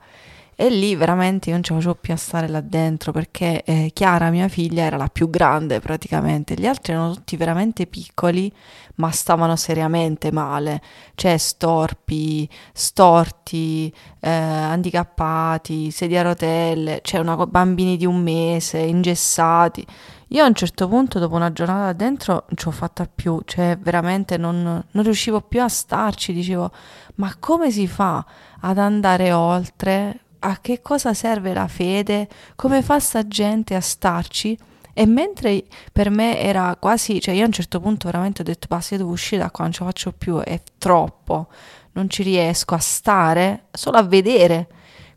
e 0.54 0.68
lì 0.68 0.94
veramente 0.94 1.48
io 1.48 1.54
non 1.54 1.64
ci 1.64 1.72
facevo 1.72 1.94
più 1.94 2.12
a 2.12 2.16
stare 2.16 2.46
là 2.46 2.60
dentro 2.60 3.10
perché 3.10 3.62
eh, 3.64 3.90
Chiara, 3.92 4.30
mia 4.30 4.48
figlia, 4.48 4.84
era 4.84 4.96
la 4.96 5.08
più 5.08 5.30
grande 5.30 5.80
praticamente. 5.80 6.54
Gli 6.54 6.66
altri 6.66 6.92
erano 6.92 7.14
tutti 7.14 7.36
veramente 7.36 7.86
piccoli, 7.86 8.52
ma 8.96 9.10
stavano 9.10 9.56
seriamente 9.56 10.30
male. 10.30 10.82
Cioè 11.14 11.38
storpi, 11.38 12.48
storti, 12.72 13.92
eh, 14.20 14.30
handicappati, 14.30 15.90
sedie 15.90 16.18
a 16.18 16.22
rotelle, 16.22 17.00
cioè 17.02 17.20
una, 17.20 17.36
bambini 17.46 17.96
di 17.96 18.06
un 18.06 18.22
mese, 18.22 18.78
ingessati. 18.78 19.84
Io 20.28 20.44
a 20.44 20.46
un 20.46 20.54
certo 20.54 20.86
punto, 20.86 21.18
dopo 21.18 21.34
una 21.34 21.52
giornata 21.52 21.92
dentro, 21.92 22.44
non 22.46 22.56
ce 22.56 22.64
l'ho 22.66 22.70
fatta 22.70 23.08
più, 23.12 23.40
cioè 23.44 23.76
veramente 23.80 24.36
non, 24.36 24.82
non 24.90 25.02
riuscivo 25.02 25.40
più 25.40 25.62
a 25.62 25.68
starci. 25.68 26.32
Dicevo, 26.32 26.70
ma 27.16 27.34
come 27.38 27.70
si 27.70 27.86
fa 27.86 28.24
ad 28.60 28.78
andare 28.78 29.32
oltre? 29.32 30.20
A 30.44 30.58
che 30.60 30.80
cosa 30.82 31.14
serve 31.14 31.52
la 31.54 31.68
fede, 31.68 32.28
come 32.56 32.82
fa 32.82 32.98
sta 32.98 33.26
gente 33.26 33.74
a 33.74 33.80
starci. 33.80 34.58
E 34.94 35.06
mentre 35.06 35.64
per 35.90 36.10
me 36.10 36.38
era 36.38 36.76
quasi, 36.78 37.20
cioè 37.20 37.34
io 37.34 37.44
a 37.44 37.46
un 37.46 37.52
certo 37.52 37.80
punto 37.80 38.06
veramente 38.06 38.42
ho 38.42 38.44
detto 38.44 38.66
basta, 38.68 38.94
io 38.94 39.00
devo 39.00 39.12
uscire 39.12 39.40
da 39.40 39.50
qua, 39.50 39.64
non 39.64 39.72
ce 39.72 39.80
la 39.80 39.86
faccio 39.86 40.12
più, 40.12 40.38
è 40.38 40.60
troppo, 40.76 41.48
non 41.92 42.10
ci 42.10 42.22
riesco 42.22 42.74
a 42.74 42.78
stare, 42.78 43.66
solo 43.70 43.96
a 43.96 44.02
vedere 44.02 44.68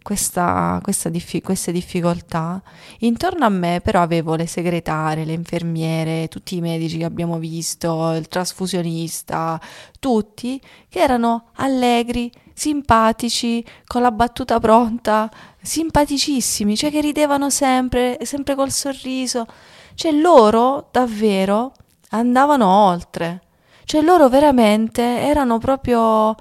questa, 0.05 0.79
questa 0.83 1.09
diffi- 1.09 1.41
queste 1.41 1.71
difficoltà. 1.71 2.61
Intorno 2.99 3.43
a 3.43 3.49
me 3.49 3.81
però 3.83 4.03
avevo 4.03 4.35
le 4.35 4.45
segretarie, 4.45 5.25
le 5.25 5.33
infermiere, 5.33 6.27
tutti 6.27 6.57
i 6.57 6.61
medici 6.61 6.99
che 6.99 7.05
abbiamo 7.05 7.39
visto, 7.39 8.11
il 8.11 8.27
trasfusionista, 8.27 9.59
tutti 9.99 10.61
che 10.89 10.99
erano 10.99 11.45
allegri, 11.55 12.31
simpatici, 12.53 13.65
con 13.87 14.03
la 14.03 14.11
battuta 14.11 14.59
pronta, 14.59 15.27
simpaticissimi, 15.59 16.77
cioè 16.77 16.91
che 16.91 17.01
ridevano 17.01 17.49
sempre, 17.49 18.19
sempre 18.21 18.53
col 18.53 18.69
sorriso. 18.69 19.47
Cioè 19.95 20.11
loro 20.11 20.87
davvero 20.91 21.73
andavano 22.09 22.67
oltre. 22.67 23.41
Cioè 23.85 24.03
loro 24.03 24.29
veramente 24.29 25.01
erano 25.01 25.57
proprio 25.57 26.35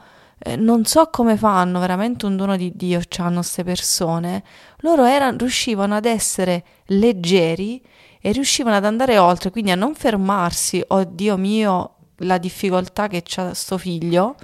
eh, 0.47 0.57
non 0.57 0.85
so 0.85 1.09
come 1.11 1.39
fanno, 1.39 1.81
veramente 1.81 2.27
un 2.27 2.37
dono 2.37 2.57
di 2.57 2.71
Dio 2.75 3.01
hanno 3.17 3.37
queste 3.37 3.65
persone. 3.65 4.45
Loro 4.81 5.05
erano, 5.05 5.39
riuscivano 5.39 5.95
ad 5.97 6.05
essere 6.05 6.65
leggeri 6.87 7.83
e 8.21 8.31
riuscivano 8.33 8.77
ad 8.77 8.85
andare 8.85 9.17
oltre, 9.17 9.51
quindi 9.51 9.71
a 9.71 9.75
non 9.75 9.95
fermarsi, 9.95 10.85
oh 10.89 11.05
Dio 11.05 11.39
mio, 11.39 11.95
la 12.19 12.37
difficoltà 12.37 13.09
che 13.09 13.23
c'ha 13.25 13.55
sto 13.55 13.79
figlio, 13.79 14.37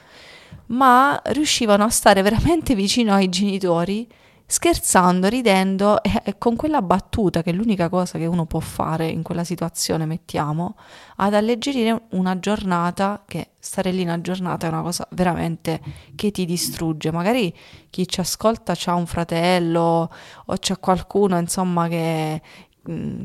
ma 0.66 1.20
riuscivano 1.26 1.84
a 1.84 1.90
stare 1.90 2.22
veramente 2.22 2.74
vicino 2.76 3.12
ai 3.12 3.28
genitori, 3.28 4.08
scherzando, 4.50 5.28
ridendo 5.28 6.02
e, 6.02 6.34
con 6.36 6.56
quella 6.56 6.82
battuta, 6.82 7.40
che 7.40 7.50
è 7.50 7.52
l'unica 7.52 7.88
cosa 7.88 8.18
che 8.18 8.26
uno 8.26 8.46
può 8.46 8.58
fare 8.58 9.06
in 9.06 9.22
quella 9.22 9.44
situazione, 9.44 10.06
mettiamo, 10.06 10.74
ad 11.16 11.34
alleggerire 11.34 12.06
una 12.10 12.36
giornata, 12.40 13.22
che 13.26 13.50
stare 13.60 13.92
lì 13.92 14.02
una 14.02 14.20
giornata 14.20 14.66
è 14.66 14.70
una 14.70 14.82
cosa 14.82 15.06
veramente 15.12 15.80
che 16.16 16.32
ti 16.32 16.46
distrugge. 16.46 17.12
Magari 17.12 17.56
chi 17.90 18.08
ci 18.08 18.18
ascolta 18.18 18.74
ha 18.86 18.94
un 18.94 19.06
fratello 19.06 20.10
o 20.46 20.56
c'è 20.56 20.80
qualcuno, 20.80 21.38
insomma, 21.38 21.86
che, 21.86 22.42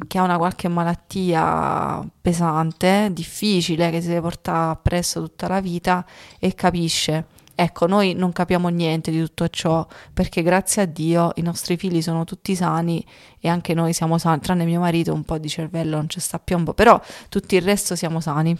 che 0.07 0.17
ha 0.19 0.21
una 0.21 0.37
qualche 0.37 0.67
malattia 0.67 2.07
pesante, 2.21 3.09
difficile, 3.11 3.89
che 3.89 3.99
si 3.99 4.09
deve 4.09 4.21
portare 4.21 4.73
appresso 4.73 5.23
tutta 5.23 5.47
la 5.47 5.59
vita 5.59 6.05
e 6.37 6.53
capisce 6.53 7.33
Ecco, 7.57 7.87
noi 7.87 8.13
non 8.13 8.33
capiamo 8.33 8.67
niente 8.67 9.11
di 9.11 9.19
tutto 9.21 9.47
ciò 9.47 9.87
perché 10.13 10.43
grazie 10.43 10.81
a 10.81 10.85
Dio 10.85 11.31
i 11.35 11.41
nostri 11.41 11.77
figli 11.77 12.01
sono 12.01 12.25
tutti 12.25 12.53
sani 12.53 13.03
e 13.39 13.47
anche 13.47 13.73
noi 13.73 13.93
siamo 13.93 14.17
sani, 14.17 14.41
tranne 14.41 14.65
mio 14.65 14.81
marito 14.81 15.13
un 15.13 15.23
po' 15.23 15.37
di 15.37 15.47
cervello 15.47 15.95
non 15.95 16.09
ci 16.09 16.19
sta 16.19 16.37
piombo, 16.37 16.73
però 16.73 17.01
tutto 17.29 17.55
il 17.55 17.61
resto 17.61 17.95
siamo 17.95 18.19
sani. 18.19 18.57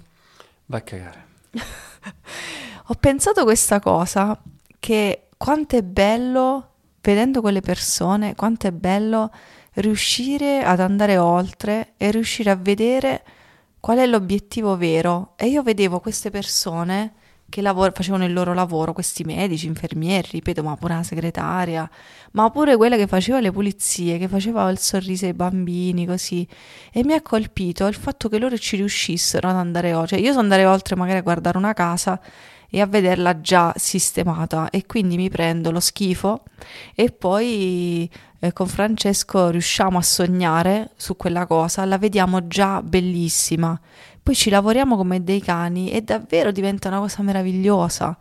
Vai 0.68 0.80
a 0.80 0.84
cagare. 0.84 1.26
Ho 2.88 2.96
pensato 2.98 3.44
questa 3.44 3.82
cosa, 3.82 4.40
che 4.80 5.28
quanto 5.36 5.76
è 5.76 5.82
bello, 5.84 6.70
vedendo 7.02 7.42
quelle 7.42 7.62
persone, 7.62 8.34
quanto 8.34 8.68
è 8.68 8.72
bello 8.72 9.30
riuscire 9.74 10.64
ad 10.64 10.80
andare 10.80 11.18
oltre 11.18 11.94
e 11.98 12.12
riuscire 12.12 12.50
a 12.50 12.56
vedere 12.56 13.24
qual 13.82 13.98
è 13.98 14.06
l'obiettivo 14.06 14.78
vero. 14.78 15.34
E 15.36 15.48
io 15.48 15.64
vedevo 15.64 16.00
queste 16.00 16.30
persone 16.30 17.14
che 17.50 17.62
lavor- 17.62 17.94
facevano 17.94 18.26
il 18.26 18.34
loro 18.34 18.54
lavoro, 18.54 18.94
questi 18.94 19.24
medici, 19.24 19.68
infermieri, 19.68 20.28
ripeto, 20.32 20.64
ma 20.64 20.76
pure 20.76 20.96
la 20.96 21.04
segretaria, 21.04 21.90
ma 22.32 22.50
pure 22.50 22.76
quella 22.76 22.96
che 22.98 23.08
faceva 23.08 23.40
le 23.40 23.52
pulizie, 23.52 24.18
che 24.18 24.28
faceva 24.28 24.70
il 24.70 24.80
sorriso 24.80 25.26
ai 25.26 25.34
bambini, 25.34 26.06
così. 26.06 26.48
E 26.92 27.04
mi 27.04 27.14
ha 27.14 27.22
colpito 27.22 27.88
il 27.88 27.96
fatto 27.96 28.30
che 28.30 28.40
loro 28.40 28.58
ci 28.58 28.76
riuscissero 28.76 29.48
ad 29.48 29.56
andare 29.56 29.94
oltre. 29.94 30.18
Cioè, 30.18 30.26
io 30.26 30.34
so 30.34 30.40
andare 30.40 30.66
oltre 30.66 30.96
magari 30.96 31.20
a 31.20 31.22
guardare 31.22 31.58
una 31.58 31.74
casa 31.74 32.20
e 32.70 32.82
a 32.82 32.86
vederla 32.88 33.40
già 33.40 33.74
sistemata 33.78 34.70
e 34.70 34.86
quindi 34.86 35.16
mi 35.16 35.30
prendo 35.30 35.72
lo 35.72 35.80
schifo 35.80 36.44
e 36.94 37.12
poi 37.12 38.10
eh, 38.40 38.54
con 38.54 38.68
Francesco 38.68 39.50
riusciamo 39.50 39.98
a 39.98 40.02
sognare 40.02 40.92
su 40.96 41.16
quella 41.16 41.46
cosa, 41.46 41.86
la 41.86 41.98
vediamo 41.98 42.48
già 42.48 42.82
bellissima 42.82 43.80
poi 44.26 44.34
ci 44.34 44.50
lavoriamo 44.50 44.98
come 44.98 45.24
dei 45.24 45.40
cani 45.40 45.92
e 45.92 46.02
davvero 46.02 46.52
diventa 46.52 46.88
una 46.88 46.98
cosa 46.98 47.22
meravigliosa. 47.22 48.18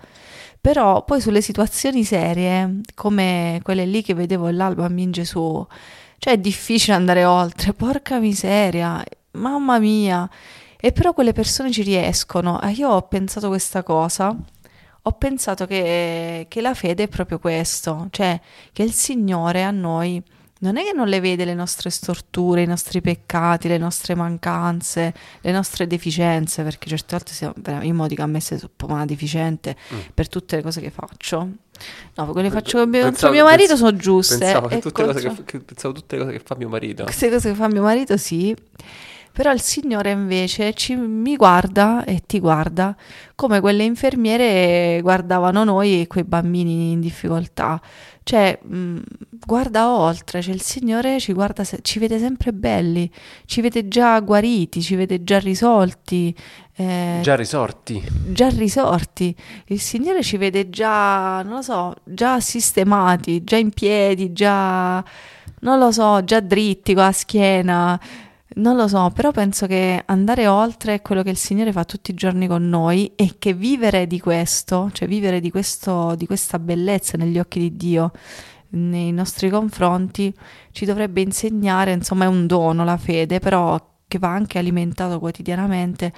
Però 0.61 1.03
poi 1.03 1.19
sulle 1.19 1.41
situazioni 1.41 2.05
serie, 2.05 2.81
come 2.95 3.61
quelle 3.63 3.87
lì 3.87 4.03
che 4.03 4.13
vedevo 4.13 4.51
l'alba 4.51 4.87
in 4.95 5.13
Gesù, 5.13 5.67
cioè 6.19 6.35
è 6.35 6.37
difficile 6.37 6.95
andare 6.95 7.25
oltre, 7.25 7.73
porca 7.73 8.19
miseria, 8.19 9.03
mamma 9.33 9.79
mia. 9.79 10.29
E 10.79 10.93
però 10.93 11.15
quelle 11.15 11.33
persone 11.33 11.73
ci 11.73 11.81
riescono. 11.81 12.59
Ah, 12.59 12.69
io 12.69 12.91
ho 12.91 13.03
pensato 13.09 13.49
questa 13.49 13.83
cosa, 13.83 14.37
ho 15.03 15.13
pensato 15.13 15.67
che, 15.67 16.45
che 16.51 16.61
la 16.61 16.75
fede 16.75 17.05
è 17.05 17.09
proprio 17.09 17.39
questo, 17.39 18.09
cioè 18.11 18.39
che 18.73 18.83
il 18.83 18.93
Signore 18.93 19.63
a 19.63 19.71
noi 19.71 20.23
non 20.64 20.78
è 20.78 20.83
che 20.83 20.92
non 20.94 21.09
le 21.09 21.21
vede 21.21 21.44
le 21.44 21.52
nostre 21.52 21.90
storture, 21.90 22.62
i 22.62 22.66
nostri 22.66 23.02
peccati, 23.02 23.68
le 23.68 23.76
nostre 23.76 24.14
mancanze, 24.14 25.12
le 25.42 25.52
nostre 25.52 25.87
deficienze, 25.87 26.62
perché 26.62 26.88
certe 26.88 27.16
volte 27.16 27.33
siamo, 27.33 27.54
io 27.83 27.92
mo 27.92 28.06
dico 28.06 28.23
a 28.23 28.26
me 28.26 28.40
po' 28.75 28.87
una 28.87 29.04
deficiente 29.04 29.76
mm. 29.92 29.99
per 30.14 30.28
tutte 30.28 30.56
le 30.56 30.62
cose 30.62 30.80
che 30.80 30.90
faccio. 30.90 31.49
No, 32.14 32.26
quelle 32.28 32.49
che 32.49 32.54
faccio 32.54 32.78
con 32.78 32.88
mio, 32.88 33.02
pensavo, 33.02 33.33
mio 33.35 33.44
marito 33.44 33.76
sono 33.76 33.94
giuste. 33.94 34.38
Pensavo, 34.38 34.68
che 34.68 34.78
tutte 34.78 35.04
cose 35.04 35.21
che, 35.21 35.44
che, 35.44 35.61
pensavo 35.61 35.92
tutte 35.92 36.16
le 36.16 36.25
cose 36.25 36.37
che 36.38 36.42
fa 36.42 36.54
mio 36.56 36.68
marito. 36.71 37.04
Queste 37.04 37.28
cose 37.28 37.50
che 37.50 37.54
fa 37.54 37.68
mio 37.68 37.83
marito, 37.83 38.16
sì. 38.16 38.56
Però 39.33 39.52
il 39.52 39.61
Signore 39.61 40.12
invece 40.12 40.73
ci, 40.75 40.94
mi 40.94 41.35
guarda 41.37 42.04
e 42.04 42.23
ti 42.25 42.38
guarda 42.38 42.97
come 43.35 43.59
quelle 43.59 43.83
infermiere 43.83 45.00
guardavano 45.02 45.64
noi 45.64 46.02
e 46.02 46.06
quei 46.06 46.23
bambini 46.23 46.92
in 46.92 47.00
difficoltà. 47.00 47.83
Cioè, 48.25 48.59
mh, 48.62 48.76
mm, 48.76 48.99
guarda 49.45 49.90
oltre, 49.90 50.40
cioè 50.40 50.54
il 50.54 50.62
Signore 50.62 51.21
ci 51.21 51.35
guarda, 51.35 51.62
ci 51.83 51.99
vede 51.99 52.19
sempre 52.19 52.54
belli, 52.54 53.11
ci 53.45 53.61
vede 53.61 53.87
già 53.87 54.19
guariti, 54.21 54.81
ci 54.81 54.95
vede 54.95 55.23
già 55.25 55.38
risolti. 55.38 56.35
Eh, 56.75 57.19
già 57.23 57.37
risorti. 57.37 58.02
Già 58.26 58.49
risorti. 58.49 59.37
Il 59.66 59.78
Signore 59.78 60.23
ci 60.23 60.38
vede 60.38 60.71
già, 60.71 61.43
non 61.43 61.57
lo 61.57 61.62
so, 61.62 61.95
già 62.02 62.40
sistemati, 62.40 63.45
già 63.45 63.59
in 63.59 63.69
piedi, 63.69 64.33
già, 64.33 65.04
non 65.61 65.78
lo 65.78 65.93
so, 65.93 66.25
già 66.25 66.40
dritti 66.40 66.95
con 66.95 67.04
la 67.04 67.12
schiena. 67.12 68.00
Non 68.57 68.77
lo 68.77 68.87
so, 68.87 69.11
però 69.13 69.33
penso 69.33 69.67
che 69.67 70.01
andare 70.07 70.47
oltre 70.47 70.95
è 70.95 71.03
quello 71.03 71.25
che 71.25 71.31
il 71.31 71.37
Signore 71.37 71.73
fa 71.73 71.85
tutti 71.85 72.13
i 72.13 72.15
giorni 72.15 72.47
con 72.47 72.69
noi 72.69 73.11
e 73.17 73.35
che 73.39 73.53
vivere 73.53 74.07
di 74.07 74.21
questo, 74.21 74.91
cioè 74.93 75.09
vivere 75.09 75.41
di, 75.41 75.51
questo, 75.51 76.15
di 76.15 76.25
questa 76.25 76.61
bellezza 76.61 77.17
negli 77.17 77.41
occhi 77.41 77.59
di 77.59 77.77
Dio, 77.77 78.13
nei 78.71 79.11
nostri 79.11 79.51
confronti, 79.51 80.33
ci 80.71 80.85
dovrebbe 80.85 81.21
insegnare, 81.21 81.93
insomma 81.93 82.27
è 82.27 82.29
un 82.29 82.47
dono 82.47 82.85
la 82.85 82.97
fede, 82.97 83.41
però 83.41 83.81
che 84.07 84.19
va 84.19 84.29
anche 84.29 84.59
alimentato 84.59 85.19
quotidianamente 85.19 86.13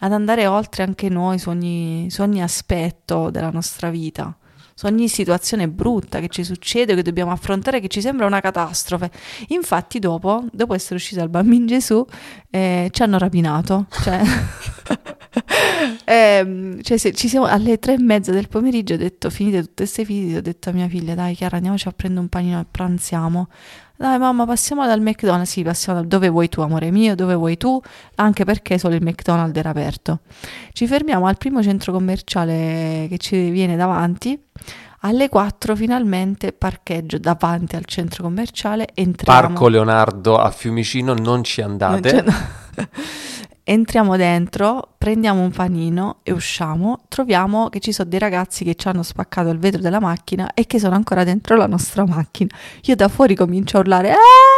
ad 0.00 0.12
andare 0.12 0.46
oltre 0.46 0.82
anche 0.82 1.08
noi 1.08 1.38
su 1.38 1.48
ogni, 1.48 2.08
su 2.10 2.20
ogni 2.20 2.42
aspetto 2.42 3.30
della 3.30 3.50
nostra 3.50 3.88
vita 3.88 4.36
su 4.78 4.86
ogni 4.86 5.08
situazione 5.08 5.66
brutta 5.66 6.20
che 6.20 6.28
ci 6.28 6.44
succede, 6.44 6.94
che 6.94 7.02
dobbiamo 7.02 7.32
affrontare, 7.32 7.80
che 7.80 7.88
ci 7.88 8.00
sembra 8.00 8.26
una 8.26 8.38
catastrofe. 8.38 9.10
Infatti, 9.48 9.98
dopo, 9.98 10.44
dopo 10.52 10.72
essere 10.72 10.94
uscito 10.94 11.18
dal 11.18 11.28
bambino 11.28 11.66
Gesù, 11.66 12.06
eh, 12.48 12.88
ci 12.92 13.02
hanno 13.02 13.18
rapinato. 13.18 13.86
Cioè... 13.90 14.20
Ehm, 16.04 16.80
cioè, 16.82 16.96
se 16.96 17.12
ci 17.12 17.28
siamo 17.28 17.46
alle 17.46 17.78
tre 17.78 17.94
e 17.94 17.98
mezza 17.98 18.32
del 18.32 18.48
pomeriggio, 18.48 18.94
ho 18.94 18.96
detto, 18.96 19.30
finite 19.30 19.60
tutte 19.60 19.74
queste 19.84 20.04
visite, 20.04 20.38
ho 20.38 20.40
detto 20.40 20.70
a 20.70 20.72
mia 20.72 20.88
figlia, 20.88 21.14
dai 21.14 21.34
Chiara, 21.34 21.56
andiamoci 21.56 21.86
a 21.86 21.92
prendere 21.92 22.22
un 22.22 22.28
panino 22.28 22.60
e 22.60 22.66
pranziamo. 22.70 23.48
Dai 23.96 24.18
mamma, 24.18 24.46
passiamo 24.46 24.86
dal 24.86 25.00
McDonald's. 25.00 25.50
Sì, 25.50 25.62
passiamo 25.62 25.98
dal 25.98 26.08
dove 26.08 26.28
vuoi 26.28 26.48
tu, 26.48 26.60
amore 26.60 26.90
mio, 26.90 27.14
dove 27.14 27.34
vuoi 27.34 27.56
tu, 27.56 27.80
anche 28.14 28.44
perché 28.44 28.78
solo 28.78 28.94
il 28.94 29.02
McDonald's 29.02 29.58
era 29.58 29.70
aperto. 29.70 30.20
Ci 30.72 30.86
fermiamo 30.86 31.26
al 31.26 31.36
primo 31.36 31.62
centro 31.62 31.92
commerciale 31.92 33.06
che 33.08 33.18
ci 33.18 33.50
viene 33.50 33.76
davanti. 33.76 34.40
Alle 35.00 35.28
4 35.28 35.76
finalmente 35.76 36.52
parcheggio 36.52 37.18
davanti 37.18 37.76
al 37.76 37.84
centro 37.86 38.22
commerciale. 38.22 38.88
Entriamo. 38.94 39.40
Parco 39.40 39.68
Leonardo 39.68 40.38
a 40.38 40.50
Fiumicino, 40.50 41.14
non 41.14 41.42
ci 41.42 41.60
andate. 41.60 42.22
Non 42.22 42.34
entriamo 43.68 44.16
dentro, 44.16 44.94
prendiamo 44.96 45.42
un 45.42 45.50
panino 45.50 46.20
e 46.22 46.32
usciamo, 46.32 47.00
troviamo 47.08 47.68
che 47.68 47.80
ci 47.80 47.92
sono 47.92 48.08
dei 48.08 48.18
ragazzi 48.18 48.64
che 48.64 48.74
ci 48.74 48.88
hanno 48.88 49.02
spaccato 49.02 49.50
il 49.50 49.58
vetro 49.58 49.82
della 49.82 50.00
macchina 50.00 50.54
e 50.54 50.66
che 50.66 50.78
sono 50.78 50.94
ancora 50.94 51.22
dentro 51.22 51.54
la 51.54 51.66
nostra 51.66 52.06
macchina. 52.06 52.50
Io 52.84 52.96
da 52.96 53.08
fuori 53.08 53.34
comincio 53.34 53.76
a 53.76 53.80
urlare, 53.80 54.08
Eeeh! 54.08 54.57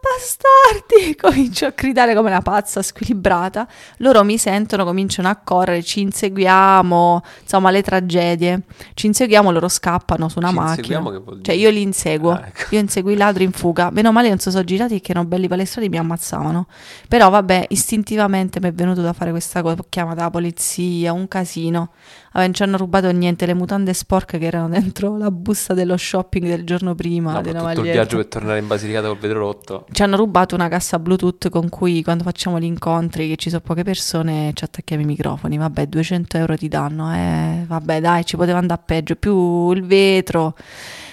Bastardi, 0.00 1.14
comincio 1.20 1.66
a 1.66 1.72
gridare 1.74 2.14
come 2.14 2.28
una 2.30 2.40
pazza 2.42 2.82
squilibrata, 2.82 3.66
loro 3.98 4.24
mi 4.24 4.38
sentono, 4.38 4.84
cominciano 4.84 5.28
a 5.28 5.36
correre, 5.36 5.82
ci 5.82 6.00
inseguiamo, 6.00 7.22
insomma 7.42 7.70
le 7.70 7.82
tragedie, 7.82 8.62
ci 8.94 9.06
inseguiamo, 9.06 9.50
loro 9.50 9.68
scappano 9.68 10.28
su 10.28 10.38
una 10.38 10.48
Ci 10.48 10.54
macchina, 10.54 11.02
cioè 11.42 11.54
io 11.54 11.70
li 11.70 11.82
inseguo, 11.82 12.32
Ah, 12.32 12.46
ecco. 12.46 12.74
io 12.74 12.80
inseguo 12.80 13.10
i 13.12 13.16
ladri 13.16 13.44
in 13.44 13.52
fuga, 13.52 13.90
meno 13.90 14.12
male 14.12 14.28
non 14.28 14.38
si 14.38 14.50
sono 14.50 14.64
girati 14.64 15.00
che 15.00 15.10
erano 15.12 15.26
belli 15.26 15.48
palestrati 15.48 15.88
mi 15.88 15.98
ammazzavano, 15.98 16.66
però 17.08 17.30
vabbè 17.30 17.66
istintivamente 17.68 18.60
mi 18.60 18.68
è 18.68 18.72
venuto 18.72 19.00
da 19.00 19.12
fare 19.12 19.30
questa 19.30 19.62
cosa, 19.62 19.76
ho 19.80 19.86
chiamato 19.88 20.20
la 20.20 20.30
polizia, 20.30 21.12
un 21.12 21.28
casino, 21.28 21.90
vabbè 22.32 22.44
non 22.44 22.54
ci 22.54 22.62
hanno 22.62 22.76
rubato 22.76 23.10
niente, 23.10 23.46
le 23.46 23.54
mutande 23.54 23.92
sporche 23.94 24.38
che 24.38 24.46
erano 24.46 24.68
dentro 24.68 25.16
la 25.18 25.30
busta 25.30 25.74
dello 25.74 25.96
shopping 25.96 26.46
del 26.46 26.64
giorno 26.64 26.94
prima, 26.94 27.32
No, 27.32 27.40
della 27.40 27.60
tutto 27.60 27.80
il 27.80 27.90
viaggio 27.92 28.16
per 28.16 28.26
tornare 28.26 28.58
in 28.58 28.66
Basilicata 28.66 29.08
col 29.08 29.18
vetro 29.18 29.38
rotto. 29.38 29.86
Ci 29.90 30.02
hanno 30.02 30.16
rubato 30.16 30.54
una 30.54 30.68
cassa 30.68 30.98
Bluetooth 30.98 31.48
con 31.48 31.68
cui 31.68 32.02
quando 32.02 32.24
facciamo 32.24 32.58
gli 32.58 32.64
incontri, 32.64 33.28
che 33.28 33.36
ci 33.36 33.48
sono 33.48 33.62
poche 33.62 33.82
persone, 33.82 34.52
ci 34.54 34.64
attacchiamo 34.64 35.02
i 35.02 35.06
microfoni. 35.06 35.56
Vabbè, 35.58 35.86
200 35.86 36.36
euro 36.36 36.56
ti 36.56 36.68
danno. 36.68 37.14
Eh, 37.14 37.64
vabbè, 37.66 38.00
dai, 38.00 38.24
ci 38.24 38.36
poteva 38.36 38.58
andare 38.58 38.82
peggio. 38.84 39.16
Più 39.16 39.70
il 39.72 39.84
vetro. 39.84 40.54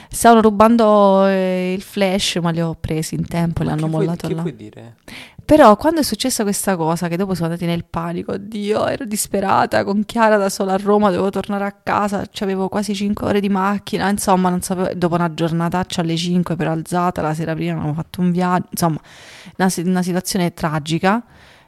Stavano 0.10 0.42
rubando 0.42 1.26
eh, 1.28 1.74
il 1.74 1.82
flash, 1.82 2.38
ma 2.42 2.50
li 2.52 2.62
ho 2.62 2.76
presi 2.80 3.16
in 3.16 3.28
tempo 3.28 3.64
e 3.64 3.70
hanno 3.70 3.86
che 3.86 3.90
mollato 3.90 4.28
che 4.28 4.34
là. 4.34 4.42
vuoi 4.42 4.56
dire? 4.56 4.96
Però 5.46 5.76
quando 5.78 6.00
è 6.00 6.04
successa 6.04 6.42
questa 6.42 6.76
cosa, 6.76 7.08
che 7.08 7.18
dopo 7.18 7.36
sono 7.36 7.50
andati 7.50 7.68
nel 7.68 7.86
panico, 7.86 8.32
oddio, 8.32 8.88
ero 8.88 9.06
disperata, 9.06 9.84
con 9.84 10.04
Chiara 10.04 10.38
da 10.38 10.50
sola 10.50 10.74
a 10.74 10.78
Roma, 10.78 11.12
dovevo 11.12 11.30
tornare 11.30 11.66
a 11.66 11.72
casa, 11.72 12.28
avevo 12.40 12.68
quasi 12.68 12.96
5 12.96 13.28
ore 13.28 13.40
di 13.40 13.50
macchina, 13.50 14.10
insomma, 14.10 14.50
non 14.50 14.62
sapevo, 14.62 14.90
dopo 14.96 15.14
una 15.14 15.32
giornataccia 15.32 16.02
alle 16.02 16.18
5 16.18 16.56
per 16.56 16.68
alzata, 16.68 17.22
la 17.22 17.36
sera 17.36 17.54
prima 17.54 17.74
abbiamo 17.74 17.94
fatto 17.94 18.22
un 18.22 18.32
viaggio, 18.32 18.68
insomma, 18.72 19.00
una, 19.58 19.72
una 19.78 20.02
situazione 20.02 20.52
tragica. 20.54 21.24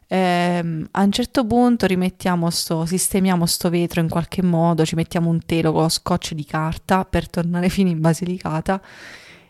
Ehm, 0.08 0.88
a 0.92 1.02
un 1.04 1.12
certo 1.12 1.46
punto 1.46 1.86
rimettiamo 1.86 2.50
sto, 2.50 2.86
sistemiamo 2.86 3.46
sto 3.46 3.70
vetro 3.70 4.00
in 4.02 4.10
qualche 4.10 4.42
modo, 4.42 4.86
ci 4.86 4.96
mettiamo 4.96 5.30
un 5.30 5.46
telo 5.46 5.72
con 5.72 5.84
lo 5.84 5.90
scotch 5.90 6.34
di 6.34 6.46
carta 6.46 7.06
per 7.06 7.30
tornare 7.30 7.70
fino 7.70 7.90
in 7.90 8.00
Basilicata. 8.00 8.82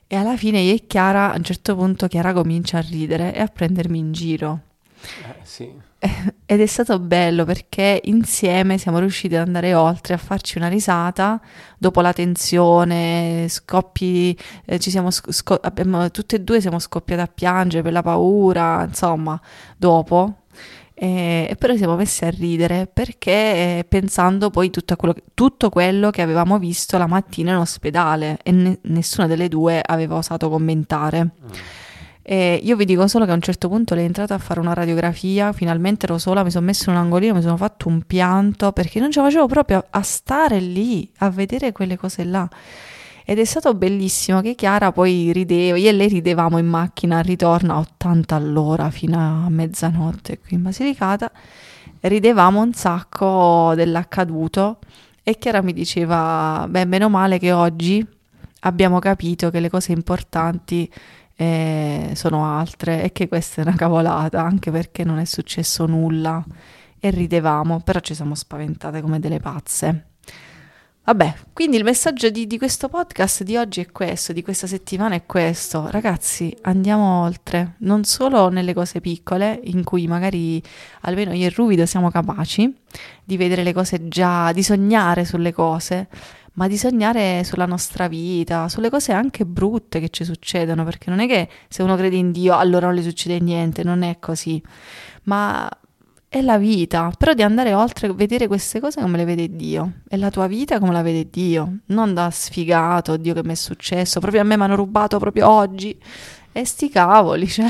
E 0.10 0.16
alla 0.16 0.38
fine 0.38 0.60
io 0.60 0.74
e 0.74 0.86
Chiara, 0.88 1.34
a 1.34 1.36
un 1.36 1.44
certo 1.44 1.76
punto 1.76 2.08
Chiara 2.08 2.32
comincia 2.32 2.78
a 2.78 2.82
ridere 2.82 3.34
e 3.34 3.42
a 3.42 3.48
prendermi 3.48 3.98
in 3.98 4.14
giro. 4.14 4.62
Eh, 5.02 5.36
sì. 5.44 5.70
Ed 6.46 6.62
è 6.62 6.66
stato 6.66 7.00
bello 7.00 7.44
perché 7.44 8.00
insieme 8.06 8.78
siamo 8.78 9.00
riusciti 9.00 9.36
ad 9.36 9.46
andare 9.46 9.74
oltre, 9.74 10.14
a 10.14 10.18
farci 10.18 10.58
una 10.58 10.70
risata 10.70 11.42
dopo 11.78 12.02
la 12.02 12.14
tensione, 12.14 13.48
scoppi, 13.50 14.38
eh, 14.66 14.80
ci 14.80 14.92
siamo 14.92 15.12
sc- 15.12 15.32
sco- 15.32 15.60
abbiamo, 15.62 16.10
tutte 16.12 16.38
e 16.38 16.42
due 16.42 16.62
siamo 16.62 16.80
scoppiate 16.80 17.22
a 17.22 17.28
piangere 17.28 17.84
per 17.84 17.92
la 17.92 18.02
paura, 18.02 18.84
insomma, 18.88 19.40
dopo. 19.76 20.44
E, 21.00 21.46
e 21.48 21.56
però 21.56 21.76
siamo 21.76 21.96
messi 21.96 22.26
a 22.26 22.32
ridere 22.32 22.90
perché 22.92 23.32
eh, 23.32 23.86
pensando 23.88 24.50
poi 24.50 24.72
tutto 24.72 24.96
quello, 24.96 25.14
tutto 25.36 25.70
quello 25.70 26.10
che 26.10 26.24
avevamo 26.24 26.58
visto 26.58 26.98
la 26.98 27.06
mattina 27.06 27.52
in 27.52 27.58
ospedale 27.58 28.40
e 28.42 28.52
ne- 28.52 28.80
nessuna 28.82 29.28
delle 29.28 29.48
due 29.48 29.80
aveva 29.86 30.16
osato 30.16 30.50
commentare. 30.50 31.24
Mm. 31.24 31.50
E 32.24 32.60
io 32.64 32.76
vi 32.76 32.86
dico 32.86 33.08
solo 33.08 33.26
che 33.26 33.32
a 33.32 33.36
un 33.36 33.42
certo 33.42 33.70
punto 33.70 33.94
lei 33.94 34.04
è 34.04 34.08
entrata 34.08 34.34
a 34.34 34.40
fare 34.40 34.60
una 34.60 34.74
radiografia, 34.74 35.54
finalmente 35.54 36.08
ero 36.08 36.18
sola, 36.18 36.44
mi 36.44 36.50
sono 36.50 36.66
messa 36.66 36.90
in 36.90 36.98
un 36.98 37.04
angolino, 37.04 37.36
mi 37.36 37.42
sono 37.42 37.58
fatto 37.58 37.88
un 37.88 38.02
pianto 38.02 38.72
perché 38.72 39.00
non 39.00 39.12
ce 39.12 39.20
la 39.20 39.28
facevo 39.28 39.46
proprio 39.46 39.86
a 39.88 40.02
stare 40.02 40.60
lì, 40.60 41.10
a 41.20 41.30
vedere 41.30 41.72
quelle 41.72 41.96
cose 41.96 42.24
là. 42.24 42.50
Ed 43.30 43.40
è 43.40 43.44
stato 43.44 43.74
bellissimo 43.74 44.40
che 44.40 44.56
Chiara 44.56 44.94
poi 44.94 45.34
rideva, 45.34 45.78
io 45.78 45.90
e 45.90 45.92
lei 45.92 46.08
ridevamo 46.08 46.60
in 46.60 46.66
macchina 46.66 47.18
al 47.18 47.26
ritorno 47.26 47.74
a 47.74 47.80
80 47.80 48.36
all'ora 48.36 48.90
fino 48.90 49.18
a 49.20 49.50
mezzanotte 49.50 50.40
qui 50.40 50.56
in 50.56 50.62
Basilicata, 50.62 51.30
ridevamo 52.00 52.62
un 52.62 52.72
sacco 52.72 53.74
dell'accaduto 53.76 54.80
e 55.24 55.38
Chiara 55.38 55.62
mi 55.62 55.74
diceva, 55.74 56.68
beh, 56.70 56.86
meno 56.86 57.10
male 57.10 57.38
che 57.38 57.52
oggi 57.52 58.02
abbiamo 58.62 59.00
capito 59.00 59.50
che 59.50 59.60
le 59.60 59.70
cose 59.70 59.92
importanti 59.92 60.90
eh, 61.36 62.12
sono 62.14 62.46
altre 62.46 63.04
e 63.04 63.12
che 63.12 63.28
questa 63.28 63.62
è 63.62 63.66
una 63.66 63.76
cavolata, 63.76 64.42
anche 64.42 64.72
perché 64.72 65.04
non 65.04 65.18
è 65.20 65.26
successo 65.26 65.86
nulla 65.86 66.42
e 66.98 67.10
ridevamo, 67.10 67.82
però 67.82 68.00
ci 68.00 68.16
siamo 68.16 68.36
spaventate 68.36 69.02
come 69.02 69.20
delle 69.20 69.42
pazze. 69.42 70.06
Vabbè, 71.08 71.36
quindi 71.54 71.78
il 71.78 71.86
messaggio 71.86 72.30
di, 72.30 72.48
di 72.48 72.58
questo 72.58 72.90
podcast 72.90 73.44
di 73.44 73.56
oggi 73.56 73.80
è 73.80 73.90
questo, 73.94 74.34
di 74.34 74.44
questa 74.44 74.68
settimana 74.68 75.16
è 75.16 75.26
questo. 75.26 75.90
Ragazzi, 75.90 76.54
andiamo 76.64 77.22
oltre, 77.22 77.76
non 77.78 78.04
solo 78.04 78.50
nelle 78.50 78.74
cose 78.74 79.00
piccole, 79.00 79.58
in 79.64 79.86
cui 79.86 80.06
magari 80.06 80.62
almeno 81.04 81.32
io 81.32 81.46
e 81.46 81.50
Ruvido 81.50 81.86
siamo 81.86 82.12
capaci 82.12 82.76
di 83.24 83.38
vedere 83.38 83.64
le 83.64 83.72
cose 83.72 84.10
già, 84.10 84.52
di 84.52 84.62
sognare 84.62 85.24
sulle 85.24 85.54
cose, 85.54 86.10
ma 86.56 86.68
di 86.68 86.78
sognare 86.78 87.46
sulla 87.46 87.66
nostra 87.66 88.10
vita, 88.10 88.68
sulle 88.68 88.90
cose 88.90 89.14
anche 89.14 89.46
brutte 89.46 90.02
che 90.02 90.10
ci 90.10 90.26
succedono, 90.26 90.84
perché 90.84 91.10
non 91.10 91.22
è 91.22 91.28
che 91.28 91.48
se 91.70 91.84
uno 91.84 91.96
crede 91.96 92.18
in 92.18 92.34
Dio 92.34 92.58
allora 92.58 92.88
non 92.88 92.96
le 92.96 93.02
succede 93.02 93.40
niente, 93.40 93.82
non 93.82 94.02
è 94.02 94.20
così, 94.20 94.62
ma 95.24 95.70
è 96.30 96.42
la 96.42 96.58
vita, 96.58 97.12
però 97.18 97.34
di 97.34 97.42
andare 97.42 97.74
oltre, 97.74 98.12
vedere 98.14 98.48
queste 98.48 98.80
cose 98.80 99.00
come 99.02 99.18
le 99.18 99.26
vede 99.26 99.56
Dio, 99.56 100.02
è 100.08 100.18
la 100.18 100.30
tua 100.30 100.48
vita 100.48 100.78
come 100.80 100.92
la 100.92 101.02
vede 101.02 101.30
Dio, 101.30 101.78
non 101.88 102.14
da 102.14 102.30
sfigato, 102.32 103.16
Dio 103.18 103.34
che 103.34 103.44
mi 103.44 103.54
è 103.54 103.56
successo, 103.56 104.20
proprio 104.20 104.42
a 104.42 104.44
me 104.44 104.58
mi 104.58 104.64
hanno 104.64 104.76
rubato 104.76 105.20
proprio 105.20 105.50
oggi, 105.50 105.98
e 106.52 106.66
sti 106.66 106.90
cavoli, 106.90 107.48
cioè, 107.50 107.68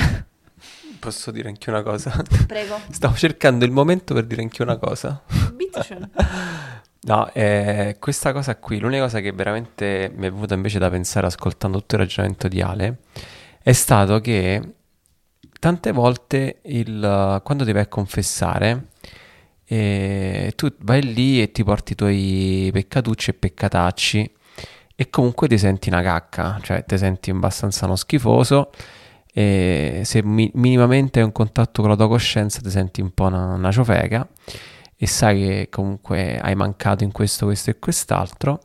Posso 1.00 1.30
dire 1.32 1.48
anche 1.48 1.70
una 1.70 1.84
cosa? 1.84 2.12
prego, 2.48 2.80
Stavo 2.90 3.16
cercando 3.16 3.64
il 3.66 3.72
momento 3.72 4.14
per 4.16 4.26
dire 4.26 4.42
anche 4.42 4.64
una 4.64 4.78
cosa. 4.78 5.22
bitteschön. 5.54 6.10
No, 7.00 7.30
eh, 7.32 7.96
questa 8.00 8.34
cosa 8.34 8.58
qui, 8.58 8.80
l'unica 8.80 9.04
cosa 9.04 9.22
che 9.22 9.32
veramente 9.32 10.12
mi 10.14 10.28
è 10.28 10.32
venuta 10.32 10.56
invece 10.56 10.78
da 10.78 10.90
pensare 10.90 11.28
ascoltando 11.28 11.78
tutto 11.78 11.96
il 11.96 12.02
ragionamento 12.02 12.50
di 12.50 12.60
Ale 12.60 12.98
è 13.62 13.72
stato 13.72 14.20
che 14.20 14.74
tante 15.60 15.92
volte 15.92 16.60
il, 16.64 17.42
quando 17.44 17.66
ti 17.66 17.72
vai 17.72 17.84
a 17.84 17.88
confessare 17.88 18.88
eh, 19.66 20.54
tu 20.56 20.74
vai 20.80 21.02
lì 21.02 21.42
e 21.42 21.52
ti 21.52 21.64
porti 21.64 21.92
i 21.94 21.96
tuoi 21.96 22.70
peccatucci 22.72 23.32
e 23.32 23.34
peccatacci 23.34 24.32
e 24.96 25.10
comunque 25.10 25.48
ti 25.48 25.58
senti 25.58 25.90
una 25.90 26.02
cacca, 26.02 26.60
cioè 26.62 26.84
ti 26.86 26.98
senti 26.98 27.30
abbastanza 27.30 27.86
uno 27.86 27.96
schifoso 27.96 28.72
e 29.32 30.02
se 30.06 30.24
mi- 30.24 30.50
minimamente 30.56 31.20
hai 31.20 31.26
un 31.26 31.32
contatto 31.32 31.82
con 31.82 31.92
la 31.92 31.96
tua 31.98 32.08
coscienza 32.08 32.60
ti 32.62 32.70
senti 32.70 33.02
un 33.02 33.12
po' 33.12 33.26
una, 33.26 33.54
una 33.54 33.72
ciofeca 33.72 34.28
e 34.96 35.06
sai 35.06 35.40
che 35.40 35.68
comunque 35.70 36.40
hai 36.40 36.56
mancato 36.56 37.04
in 37.04 37.12
questo, 37.12 37.46
questo 37.46 37.70
e 37.70 37.78
quest'altro. 37.80 38.62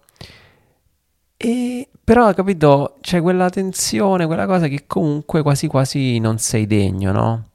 E 1.44 1.88
però, 2.04 2.32
capito, 2.34 2.98
c'è 3.00 3.20
quella 3.20 3.50
tensione, 3.50 4.26
quella 4.26 4.46
cosa 4.46 4.68
che 4.68 4.84
comunque 4.86 5.42
quasi 5.42 5.66
quasi 5.66 6.18
non 6.20 6.38
sei 6.38 6.66
degno, 6.66 7.10
no? 7.10 7.48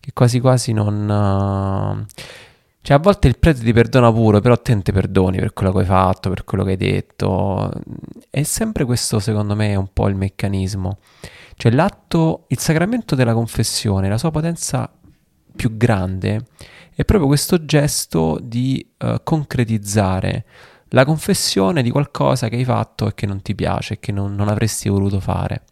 Che 0.00 0.12
quasi 0.12 0.38
quasi 0.40 0.72
non... 0.72 1.08
eh, 2.06 2.12
Cioè, 2.82 2.96
a 2.96 3.00
volte 3.00 3.28
il 3.28 3.38
prete 3.38 3.62
ti 3.62 3.72
perdona 3.72 4.12
pure, 4.12 4.40
però 4.40 4.56
te 4.56 4.80
ti 4.82 4.92
perdoni 4.92 5.38
per 5.38 5.52
quello 5.52 5.72
che 5.72 5.78
hai 5.80 5.84
fatto, 5.84 6.28
per 6.28 6.44
quello 6.44 6.64
che 6.64 6.70
hai 6.70 6.76
detto. 6.76 7.70
È 8.30 8.42
sempre 8.44 8.84
questo, 8.84 9.18
secondo 9.18 9.56
me, 9.56 9.74
un 9.74 9.88
po' 9.92 10.08
il 10.08 10.14
meccanismo. 10.16 10.98
Cioè, 11.56 11.72
l'atto, 11.72 12.44
il 12.48 12.58
sacramento 12.58 13.14
della 13.14 13.34
confessione, 13.34 14.08
la 14.08 14.18
sua 14.18 14.30
potenza 14.30 14.90
più 15.54 15.76
grande 15.76 16.46
è 16.94 17.04
proprio 17.04 17.26
questo 17.28 17.64
gesto 17.64 18.38
di 18.42 18.84
eh, 18.98 19.20
concretizzare 19.22 20.44
la 20.92 21.04
confessione 21.04 21.82
di 21.82 21.90
qualcosa 21.90 22.48
che 22.48 22.56
hai 22.56 22.64
fatto 22.64 23.08
e 23.08 23.14
che 23.14 23.26
non 23.26 23.42
ti 23.42 23.54
piace, 23.54 23.98
che 23.98 24.12
non, 24.12 24.34
non 24.34 24.48
avresti 24.48 24.88
voluto 24.88 25.20
fare. 25.20 25.64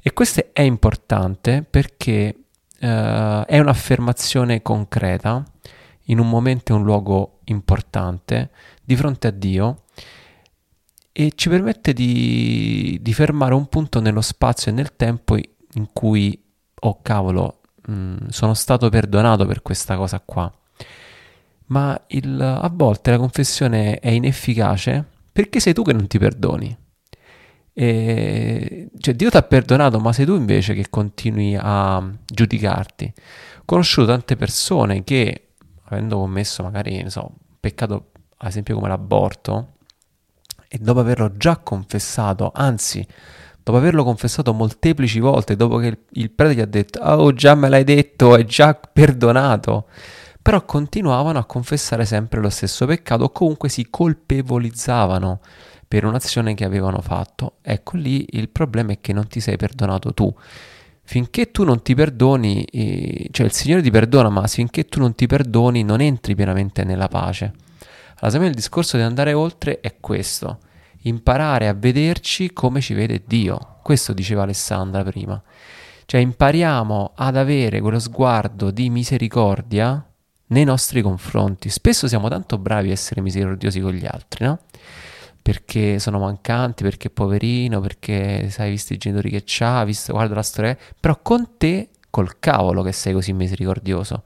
E 0.00 0.12
questo 0.12 0.48
è 0.52 0.62
importante 0.62 1.64
perché 1.68 2.44
eh, 2.78 3.44
è 3.46 3.58
un'affermazione 3.58 4.60
concreta 4.62 5.42
in 6.08 6.18
un 6.18 6.28
momento 6.28 6.72
e 6.72 6.76
un 6.76 6.84
luogo 6.84 7.40
importante 7.44 8.50
di 8.82 8.96
fronte 8.96 9.28
a 9.28 9.30
Dio 9.30 9.84
e 11.10 11.32
ci 11.34 11.48
permette 11.48 11.92
di, 11.92 12.98
di 13.00 13.12
fermare 13.14 13.54
un 13.54 13.66
punto 13.68 14.00
nello 14.00 14.20
spazio 14.20 14.70
e 14.70 14.74
nel 14.74 14.94
tempo 14.96 15.36
in 15.36 15.88
cui, 15.92 16.38
oh 16.80 17.00
cavolo, 17.00 17.60
mh, 17.86 17.92
mm, 17.92 18.16
sono 18.28 18.52
stato 18.52 18.88
perdonato 18.90 19.46
per 19.46 19.62
questa 19.62 19.96
cosa 19.96 20.20
qua. 20.20 20.52
Ma 21.66 21.98
il, 22.08 22.40
a 22.40 22.70
volte 22.72 23.10
la 23.10 23.18
confessione 23.18 23.98
è 23.98 24.10
inefficace 24.10 25.04
perché 25.32 25.60
sei 25.60 25.72
tu 25.72 25.82
che 25.82 25.92
non 25.92 26.06
ti 26.06 26.18
perdoni. 26.18 26.76
E, 27.72 28.88
cioè 28.98 29.14
Dio 29.14 29.30
ti 29.30 29.36
ha 29.36 29.42
perdonato, 29.42 29.98
ma 29.98 30.12
sei 30.12 30.26
tu 30.26 30.34
invece 30.36 30.74
che 30.74 30.88
continui 30.90 31.56
a 31.58 32.08
giudicarti. 32.24 33.12
Ho 33.58 33.62
conosciuto 33.64 34.06
tante 34.08 34.36
persone 34.36 35.02
che, 35.02 35.48
avendo 35.84 36.18
commesso 36.18 36.62
magari, 36.62 37.02
so, 37.10 37.26
un 37.30 37.56
peccato, 37.58 38.10
ad 38.36 38.48
esempio 38.48 38.76
come 38.76 38.88
l'aborto, 38.88 39.72
e 40.68 40.78
dopo 40.78 41.00
averlo 41.00 41.36
già 41.36 41.56
confessato, 41.56 42.52
anzi, 42.54 43.04
dopo 43.62 43.78
averlo 43.78 44.04
confessato 44.04 44.52
molteplici 44.52 45.18
volte, 45.18 45.56
dopo 45.56 45.78
che 45.78 45.86
il, 45.86 45.98
il 46.10 46.30
prete 46.30 46.54
gli 46.54 46.60
ha 46.60 46.66
detto, 46.66 47.00
oh 47.00 47.32
già 47.32 47.54
me 47.54 47.68
l'hai 47.68 47.84
detto, 47.84 48.36
è 48.36 48.44
già 48.44 48.74
perdonato, 48.74 49.88
però 50.44 50.62
continuavano 50.66 51.38
a 51.38 51.46
confessare 51.46 52.04
sempre 52.04 52.38
lo 52.38 52.50
stesso 52.50 52.84
peccato 52.84 53.24
o 53.24 53.30
comunque 53.30 53.70
si 53.70 53.88
colpevolizzavano 53.88 55.40
per 55.88 56.04
un'azione 56.04 56.52
che 56.52 56.66
avevano 56.66 57.00
fatto. 57.00 57.54
Ecco 57.62 57.96
lì 57.96 58.26
il 58.32 58.50
problema 58.50 58.92
è 58.92 59.00
che 59.00 59.14
non 59.14 59.26
ti 59.26 59.40
sei 59.40 59.56
perdonato 59.56 60.12
tu. 60.12 60.30
Finché 61.02 61.50
tu 61.50 61.64
non 61.64 61.80
ti 61.80 61.94
perdoni, 61.94 62.62
eh, 62.64 63.28
cioè 63.30 63.46
il 63.46 63.52
Signore 63.52 63.80
ti 63.80 63.90
perdona, 63.90 64.28
ma 64.28 64.46
finché 64.46 64.84
tu 64.84 65.00
non 65.00 65.14
ti 65.14 65.26
perdoni 65.26 65.82
non 65.82 66.02
entri 66.02 66.34
pienamente 66.34 66.84
nella 66.84 67.08
pace. 67.08 67.44
Allora, 67.44 68.26
secondo 68.26 68.40
me 68.40 68.48
il 68.48 68.54
discorso 68.54 68.98
di 68.98 69.02
andare 69.02 69.32
oltre 69.32 69.80
è 69.80 69.96
questo, 69.98 70.58
imparare 71.04 71.68
a 71.68 71.72
vederci 71.72 72.52
come 72.52 72.82
ci 72.82 72.92
vede 72.92 73.22
Dio. 73.24 73.78
Questo 73.82 74.12
diceva 74.12 74.42
Alessandra 74.42 75.02
prima. 75.02 75.42
Cioè 76.04 76.20
impariamo 76.20 77.12
ad 77.16 77.34
avere 77.34 77.80
quello 77.80 77.98
sguardo 77.98 78.70
di 78.70 78.90
misericordia 78.90 80.06
nei 80.54 80.64
nostri 80.64 81.02
confronti. 81.02 81.68
Spesso 81.68 82.08
siamo 82.08 82.28
tanto 82.28 82.56
bravi 82.58 82.90
a 82.90 82.92
essere 82.92 83.20
misericordiosi 83.20 83.80
con 83.80 83.92
gli 83.92 84.06
altri, 84.06 84.46
no? 84.46 84.60
perché 85.42 85.98
sono 85.98 86.20
mancanti, 86.20 86.84
perché 86.84 87.10
poverino, 87.10 87.78
perché 87.80 88.48
sai, 88.48 88.70
visto 88.70 88.94
i 88.94 88.96
genitori 88.96 89.28
che 89.28 89.42
c'ha, 89.44 89.84
visto, 89.84 90.14
guarda 90.14 90.34
la 90.34 90.42
storia, 90.42 90.74
però 90.98 91.18
con 91.20 91.58
te, 91.58 91.90
col 92.08 92.38
cavolo 92.38 92.82
che 92.82 92.92
sei 92.92 93.12
così 93.12 93.34
misericordioso, 93.34 94.22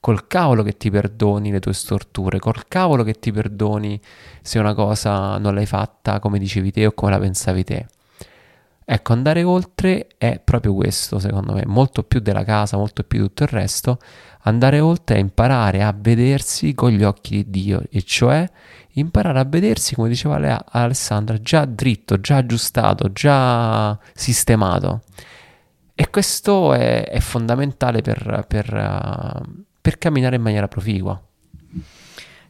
col 0.00 0.26
cavolo 0.26 0.62
che 0.62 0.78
ti 0.78 0.90
perdoni 0.90 1.50
le 1.50 1.60
tue 1.60 1.74
storture, 1.74 2.38
col 2.38 2.68
cavolo 2.68 3.02
che 3.02 3.18
ti 3.18 3.30
perdoni 3.30 4.00
se 4.40 4.58
una 4.58 4.72
cosa 4.72 5.36
non 5.36 5.54
l'hai 5.54 5.66
fatta 5.66 6.20
come 6.20 6.38
dicevi 6.38 6.70
te 6.70 6.86
o 6.86 6.92
come 6.92 7.10
la 7.10 7.18
pensavi 7.18 7.64
te. 7.64 7.86
Ecco, 8.84 9.12
andare 9.12 9.42
oltre 9.42 10.08
è 10.18 10.40
proprio 10.42 10.74
questo, 10.74 11.18
secondo 11.18 11.52
me, 11.52 11.64
molto 11.66 12.02
più 12.02 12.20
della 12.20 12.44
casa, 12.44 12.76
molto 12.76 13.04
più 13.04 13.20
di 13.20 13.26
tutto 13.26 13.42
il 13.44 13.48
resto. 13.48 13.98
Andare 14.44 14.80
oltre 14.80 15.16
è 15.16 15.18
imparare 15.20 15.82
a 15.82 15.94
vedersi 15.96 16.74
con 16.74 16.90
gli 16.90 17.04
occhi 17.04 17.44
di 17.44 17.50
Dio, 17.50 17.82
e 17.90 18.02
cioè 18.02 18.48
imparare 18.94 19.38
a 19.38 19.44
vedersi, 19.44 19.94
come 19.94 20.08
diceva 20.08 20.64
Alessandra, 20.68 21.38
già 21.38 21.64
dritto, 21.64 22.20
già 22.20 22.36
aggiustato, 22.36 23.12
già 23.12 23.96
sistemato. 24.14 25.02
E 25.94 26.10
questo 26.10 26.72
è, 26.74 27.08
è 27.08 27.20
fondamentale 27.20 28.02
per, 28.02 28.44
per, 28.48 29.42
per 29.80 29.98
camminare 29.98 30.36
in 30.36 30.42
maniera 30.42 30.66
proficua. 30.66 31.22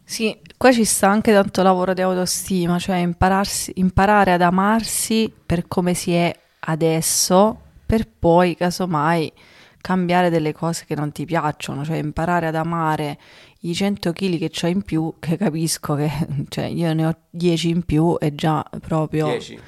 Sì, 0.05 0.37
qua 0.57 0.73
ci 0.73 0.85
sta 0.85 1.09
anche 1.09 1.33
tanto 1.33 1.63
lavoro 1.63 1.95
di 1.95 2.03
autostima, 2.03 2.79
cioè 2.79 2.97
imparare 2.97 4.33
ad 4.33 4.43
amarsi 4.43 5.33
per 5.45 5.67
come 5.69 5.95
si 5.95 6.13
è 6.13 6.35
adesso, 6.61 7.61
per 7.87 8.07
poi, 8.19 8.55
casomai, 8.55 9.33
cambiare 9.81 10.31
delle 10.31 10.53
cose 10.53 10.85
che 10.87 10.95
non 10.95 11.13
ti 11.13 11.25
piacciono, 11.25 11.85
cioè 11.85 11.97
imparare 11.97 12.47
ad 12.47 12.55
amare 12.55 13.19
i 13.61 13.75
100 13.75 14.13
kg 14.13 14.49
che 14.49 14.67
ho 14.67 14.69
in 14.69 14.83
più, 14.83 15.15
che 15.19 15.37
capisco 15.37 15.95
che 15.95 16.11
cioè, 16.49 16.65
io 16.65 16.93
ne 16.95 17.07
ho 17.07 17.17
10 17.31 17.69
in 17.69 17.83
più 17.85 18.17
e 18.19 18.35
già 18.35 18.65
proprio... 18.81 19.27
10? 19.27 19.61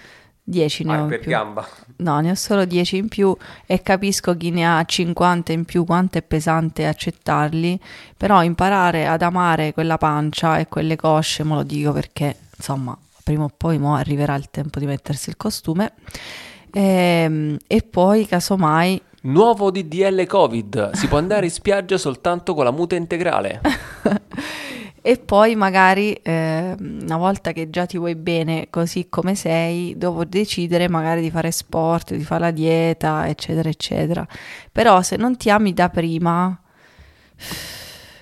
10 0.47 0.85
ne 0.85 0.95
ah, 0.95 1.03
ho 1.03 1.07
per 1.07 1.21
più. 1.21 1.31
gamba. 1.31 1.67
No, 1.97 2.21
ne 2.21 2.31
ho 2.31 2.35
solo 2.35 2.67
10 2.67 2.97
in 2.99 3.09
più 3.09 3.35
e 3.67 3.81
capisco 3.81 4.37
chi 4.37 4.51
ne 4.51 4.67
ha 4.67 4.85
50 4.85 5.53
in 5.53 5.65
più 5.65 5.85
quanto 5.85 6.19
è 6.19 6.23
pesante 6.23 6.87
accettarli, 6.87 7.81
però 8.17 8.43
imparare 8.43 9.07
ad 9.07 9.23
amare 9.23 9.73
quella 9.73 9.97
pancia 9.97 10.59
e 10.59 10.69
quelle 10.69 10.97
cosce, 10.97 11.45
me 11.45 11.55
lo 11.55 11.63
dico 11.63 11.93
perché 11.93 12.37
insomma 12.57 12.97
prima 13.23 13.45
o 13.45 13.51
poi 13.57 13.79
mo 13.79 13.95
arriverà 13.95 14.35
il 14.35 14.51
tempo 14.51 14.79
di 14.79 14.85
mettersi 14.85 15.31
il 15.31 15.37
costume 15.39 15.93
e, 16.71 16.81
ehm, 16.81 17.57
e 17.67 17.83
poi 17.83 18.27
casomai 18.27 19.01
Nuovo 19.23 19.71
DDL 19.71 20.27
Covid, 20.27 20.91
si 20.91 21.09
può 21.09 21.17
andare 21.17 21.47
in 21.47 21.51
spiaggia 21.51 21.97
soltanto 21.97 22.53
con 22.53 22.65
la 22.65 22.71
muta 22.71 22.95
integrale. 22.95 23.59
e 25.07 25.19
poi 25.19 25.55
magari 25.55 26.15
eh, 26.15 26.75
una 26.79 27.19
volta 27.19 27.53
che 27.53 27.69
già 27.69 27.85
ti 27.85 27.99
vuoi 27.99 28.15
bene 28.15 28.69
così 28.71 29.11
come 29.11 29.35
sei, 29.35 29.99
dopo 29.99 30.25
decidere 30.25 30.89
magari 30.89 31.21
di 31.21 31.31
fare 31.31 31.51
sport, 31.51 32.15
di 32.15 32.25
fare 32.25 32.41
la 32.41 32.51
dieta, 32.51 33.29
eccetera, 33.29 33.69
eccetera. 33.69 34.27
Però 34.73 35.03
se 35.03 35.17
non 35.17 35.37
ti 35.37 35.51
ami 35.51 35.75
da 35.75 35.91
prima, 35.91 36.59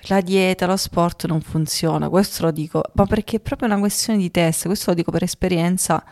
la 0.07 0.19
dieta, 0.19 0.65
lo 0.65 0.75
sport 0.75 1.25
non 1.25 1.39
funziona. 1.39 2.09
Questo 2.09 2.43
lo 2.43 2.51
dico, 2.51 2.83
ma 2.95 3.05
perché 3.05 3.37
è 3.37 3.39
proprio 3.39 3.69
una 3.69 3.79
questione 3.79 4.19
di 4.19 4.29
testa, 4.29 4.67
questo 4.67 4.89
lo 4.89 4.97
dico 4.97 5.11
per 5.11 5.23
esperienza 5.23 6.03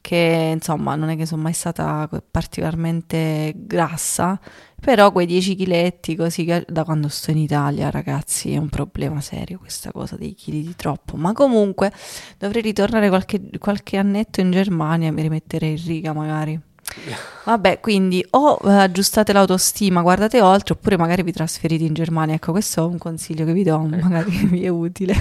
che 0.00 0.50
insomma 0.54 0.94
non 0.96 1.08
è 1.10 1.16
che 1.16 1.26
sono 1.26 1.42
mai 1.42 1.52
stata 1.52 2.08
particolarmente 2.30 3.52
grassa, 3.56 4.38
però 4.82 5.12
quei 5.12 5.26
10 5.26 5.54
chiletti 5.54 6.16
così 6.16 6.44
da 6.66 6.82
quando 6.82 7.06
sto 7.06 7.30
in 7.30 7.36
Italia, 7.36 7.88
ragazzi, 7.88 8.52
è 8.52 8.56
un 8.56 8.68
problema 8.68 9.20
serio 9.20 9.58
questa 9.58 9.92
cosa 9.92 10.16
dei 10.16 10.34
chili 10.34 10.60
di 10.60 10.74
troppo, 10.74 11.16
ma 11.16 11.32
comunque 11.32 11.92
dovrei 12.36 12.62
ritornare 12.62 13.08
qualche, 13.08 13.40
qualche 13.60 13.96
annetto 13.96 14.40
in 14.40 14.50
Germania 14.50 15.06
e 15.06 15.10
mi 15.12 15.22
rimetterei 15.22 15.78
in 15.78 15.86
riga 15.86 16.12
magari. 16.12 16.60
Vabbè, 17.46 17.78
quindi 17.78 18.26
o 18.30 18.58
eh, 18.64 18.72
aggiustate 18.72 19.32
l'autostima, 19.32 20.02
guardate 20.02 20.40
oltre, 20.40 20.74
oppure 20.74 20.96
magari 20.96 21.22
vi 21.22 21.30
trasferite 21.30 21.84
in 21.84 21.94
Germania. 21.94 22.34
Ecco, 22.34 22.50
questo 22.50 22.82
è 22.82 22.84
un 22.84 22.98
consiglio 22.98 23.44
che 23.44 23.52
vi 23.52 23.62
do, 23.62 23.88
ecco. 23.88 24.08
magari 24.08 24.30
vi 24.50 24.64
è 24.64 24.68
utile. 24.68 25.14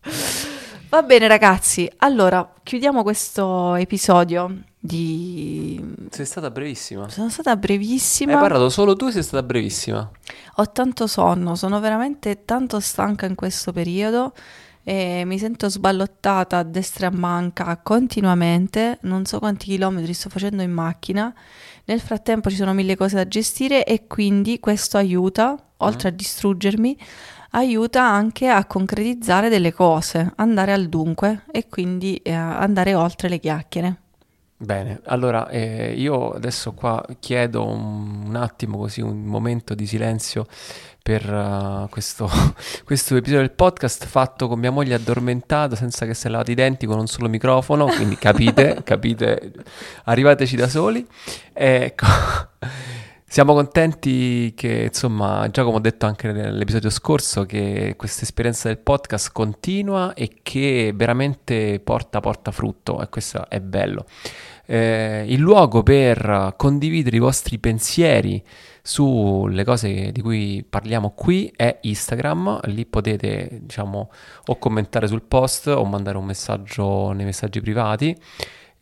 Va 0.90 1.02
bene 1.04 1.28
ragazzi, 1.28 1.88
allora 1.98 2.52
chiudiamo 2.64 3.04
questo 3.04 3.76
episodio 3.76 4.62
di... 4.76 5.80
Sei 6.10 6.26
stata 6.26 6.50
brevissima. 6.50 7.08
Sono 7.08 7.30
stata 7.30 7.54
brevissima. 7.54 8.32
Hai 8.32 8.40
parlato 8.40 8.68
solo 8.70 8.96
tu 8.96 9.08
sei 9.08 9.22
stata 9.22 9.44
brevissima. 9.44 10.10
Ho 10.56 10.72
tanto 10.72 11.06
sonno, 11.06 11.54
sono 11.54 11.78
veramente 11.78 12.44
tanto 12.44 12.80
stanca 12.80 13.26
in 13.26 13.36
questo 13.36 13.70
periodo 13.70 14.32
e 14.82 15.22
mi 15.24 15.38
sento 15.38 15.68
sballottata 15.68 16.58
a 16.58 16.64
destra 16.64 17.06
e 17.06 17.10
a 17.10 17.16
manca 17.16 17.78
continuamente, 17.80 18.98
non 19.02 19.24
so 19.26 19.38
quanti 19.38 19.66
chilometri 19.66 20.12
sto 20.12 20.28
facendo 20.28 20.60
in 20.62 20.72
macchina. 20.72 21.32
Nel 21.84 22.00
frattempo 22.00 22.50
ci 22.50 22.56
sono 22.56 22.72
mille 22.72 22.96
cose 22.96 23.14
da 23.14 23.28
gestire 23.28 23.84
e 23.84 24.08
quindi 24.08 24.58
questo 24.58 24.96
aiuta, 24.96 25.56
oltre 25.76 26.10
mm. 26.10 26.12
a 26.12 26.16
distruggermi, 26.16 26.98
aiuta 27.50 28.02
anche 28.02 28.48
a 28.48 28.64
concretizzare 28.64 29.48
delle 29.48 29.72
cose, 29.72 30.32
andare 30.36 30.72
al 30.72 30.88
dunque 30.88 31.44
e 31.50 31.68
quindi 31.68 32.16
eh, 32.16 32.32
andare 32.32 32.94
oltre 32.94 33.28
le 33.28 33.38
chiacchiere. 33.38 33.96
Bene, 34.62 35.00
allora 35.06 35.48
eh, 35.48 35.94
io 35.94 36.32
adesso 36.32 36.72
qua 36.72 37.02
chiedo 37.18 37.66
un, 37.66 38.24
un, 38.26 38.36
attimo 38.36 38.76
così, 38.76 39.00
un 39.00 39.24
momento 39.24 39.74
di 39.74 39.86
silenzio 39.86 40.46
per 41.02 41.32
uh, 41.32 41.88
questo, 41.88 42.28
questo, 42.84 43.16
episodio 43.16 43.40
del 43.40 43.52
podcast 43.52 44.04
fatto 44.04 44.48
con 44.48 44.58
mia 44.58 44.70
moglie 44.70 44.92
addormentata 44.92 45.76
senza 45.76 46.04
che 46.04 46.12
si 46.12 46.26
è 46.26 46.30
lavato 46.30 46.50
i 46.50 46.54
denti 46.54 46.84
con 46.84 46.98
un 46.98 47.06
solo 47.06 47.30
microfono, 47.30 47.86
quindi 47.86 48.16
capite, 48.16 48.82
capite, 48.84 49.50
arrivateci 50.04 50.56
da 50.56 50.68
soli. 50.68 51.06
Ecco. 51.54 52.06
Siamo 53.32 53.54
contenti 53.54 54.52
che, 54.56 54.86
insomma, 54.86 55.48
già 55.52 55.62
come 55.62 55.76
ho 55.76 55.80
detto 55.80 56.04
anche 56.04 56.32
nell'episodio 56.32 56.90
scorso, 56.90 57.46
che 57.46 57.94
questa 57.96 58.22
esperienza 58.24 58.66
del 58.66 58.78
podcast 58.78 59.30
continua 59.30 60.14
e 60.14 60.38
che 60.42 60.90
veramente 60.92 61.78
porta, 61.78 62.18
porta 62.18 62.50
frutto 62.50 63.00
e 63.00 63.08
questo 63.08 63.48
è 63.48 63.60
bello. 63.60 64.04
Eh, 64.66 65.26
il 65.28 65.38
luogo 65.38 65.84
per 65.84 66.54
condividere 66.56 67.14
i 67.14 67.20
vostri 67.20 67.60
pensieri 67.60 68.42
sulle 68.82 69.62
cose 69.62 70.10
di 70.10 70.20
cui 70.22 70.66
parliamo 70.68 71.12
qui 71.14 71.52
è 71.54 71.78
Instagram, 71.82 72.58
lì 72.64 72.84
potete 72.84 73.60
diciamo 73.62 74.10
o 74.46 74.58
commentare 74.58 75.06
sul 75.06 75.22
post 75.22 75.68
o 75.68 75.84
mandare 75.84 76.18
un 76.18 76.24
messaggio 76.24 77.12
nei 77.12 77.26
messaggi 77.26 77.60
privati 77.60 78.16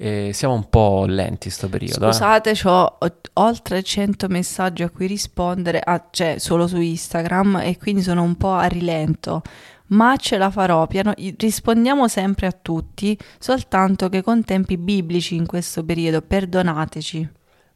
E 0.01 0.31
siamo 0.33 0.55
un 0.55 0.69
po' 0.69 1.07
lenti 1.09 1.51
sto 1.51 1.69
periodo. 1.69 2.09
eh. 2.09 2.13
Scusate, 2.13 2.55
ho 2.65 2.99
oltre 3.35 3.83
100 3.83 4.29
messaggi 4.29 4.85
a 4.85 4.91
cui 4.91 5.09
rispondere, 5.09 5.81
ah, 5.81 6.07
cioè 6.11 6.37
solo 6.39 6.69
su 6.69 6.79
Instagram, 6.79 7.63
e 7.65 7.77
quindi 7.79 8.03
sono 8.03 8.23
un 8.23 8.37
po' 8.37 8.53
a 8.53 8.67
rilento. 8.67 9.43
Ma 9.89 10.17
ce 10.17 10.37
la 10.39 10.51
farò, 10.51 10.87
piano, 10.87 11.13
rispondiamo 11.17 12.07
sempre 12.07 12.47
a 12.47 12.53
tutti, 12.53 13.19
soltanto 13.39 14.09
che 14.09 14.23
con 14.23 14.45
tempi 14.45 14.77
biblici 14.77 15.35
in 15.35 15.47
questo 15.47 15.83
periodo, 15.85 16.23
perdonateci. 16.23 17.29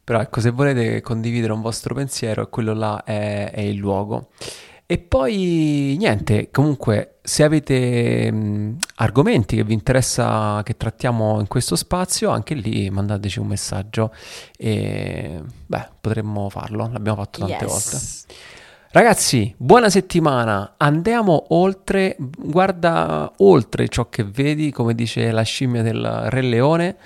Però 0.05 0.19
ecco, 0.21 0.39
se 0.39 0.51
volete 0.51 1.01
condividere 1.01 1.53
un 1.53 1.61
vostro 1.61 1.93
pensiero, 1.95 2.47
quello 2.49 2.73
là 2.73 3.03
è, 3.03 3.51
è 3.51 3.61
il 3.61 3.77
luogo. 3.77 4.29
E 4.85 4.97
poi 4.99 5.95
niente, 5.97 6.49
comunque 6.51 7.15
se 7.23 7.43
avete 7.43 8.29
mh, 8.31 8.77
argomenti 8.95 9.55
che 9.55 9.63
vi 9.63 9.73
interessa 9.73 10.61
che 10.63 10.75
trattiamo 10.75 11.39
in 11.39 11.47
questo 11.47 11.75
spazio, 11.75 12.29
anche 12.29 12.53
lì 12.53 12.89
mandateci 12.89 13.39
un 13.39 13.47
messaggio 13.47 14.13
e 14.57 15.41
beh, 15.65 15.87
potremmo 16.01 16.49
farlo, 16.49 16.89
l'abbiamo 16.91 17.17
fatto 17.19 17.39
tante 17.39 17.63
Yes. 17.63 17.71
volte. 17.71 18.41
Ragazzi, 18.91 19.51
buona 19.57 19.89
settimana. 19.89 20.75
Andiamo 20.77 21.45
oltre, 21.55 22.15
guarda 22.19 23.31
oltre 23.37 23.87
ciò 23.87 24.07
che 24.09 24.23
vedi, 24.23 24.69
come 24.71 24.93
dice 24.93 25.31
la 25.31 25.41
scimmia 25.41 25.81
del 25.81 26.03
Re 26.29 26.41
Leone. 26.41 26.97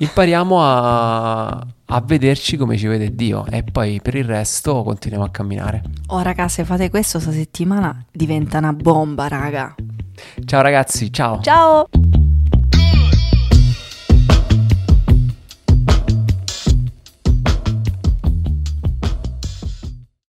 Impariamo 0.00 0.62
a, 0.62 1.48
a 1.48 2.00
vederci 2.00 2.56
come 2.56 2.78
ci 2.78 2.86
vede 2.86 3.14
Dio 3.14 3.44
e 3.46 3.62
poi 3.62 4.00
per 4.02 4.14
il 4.14 4.24
resto 4.24 4.82
continuiamo 4.82 5.26
a 5.26 5.30
camminare. 5.30 5.82
Oh 6.06 6.22
raga, 6.22 6.48
se 6.48 6.64
fate 6.64 6.88
questo 6.88 7.20
sta 7.20 7.30
settimana 7.32 8.02
diventa 8.10 8.58
una 8.58 8.72
bomba, 8.72 9.28
raga. 9.28 9.74
Ciao 10.46 10.62
ragazzi, 10.62 11.12
ciao. 11.12 11.40
Ciao! 11.42 11.86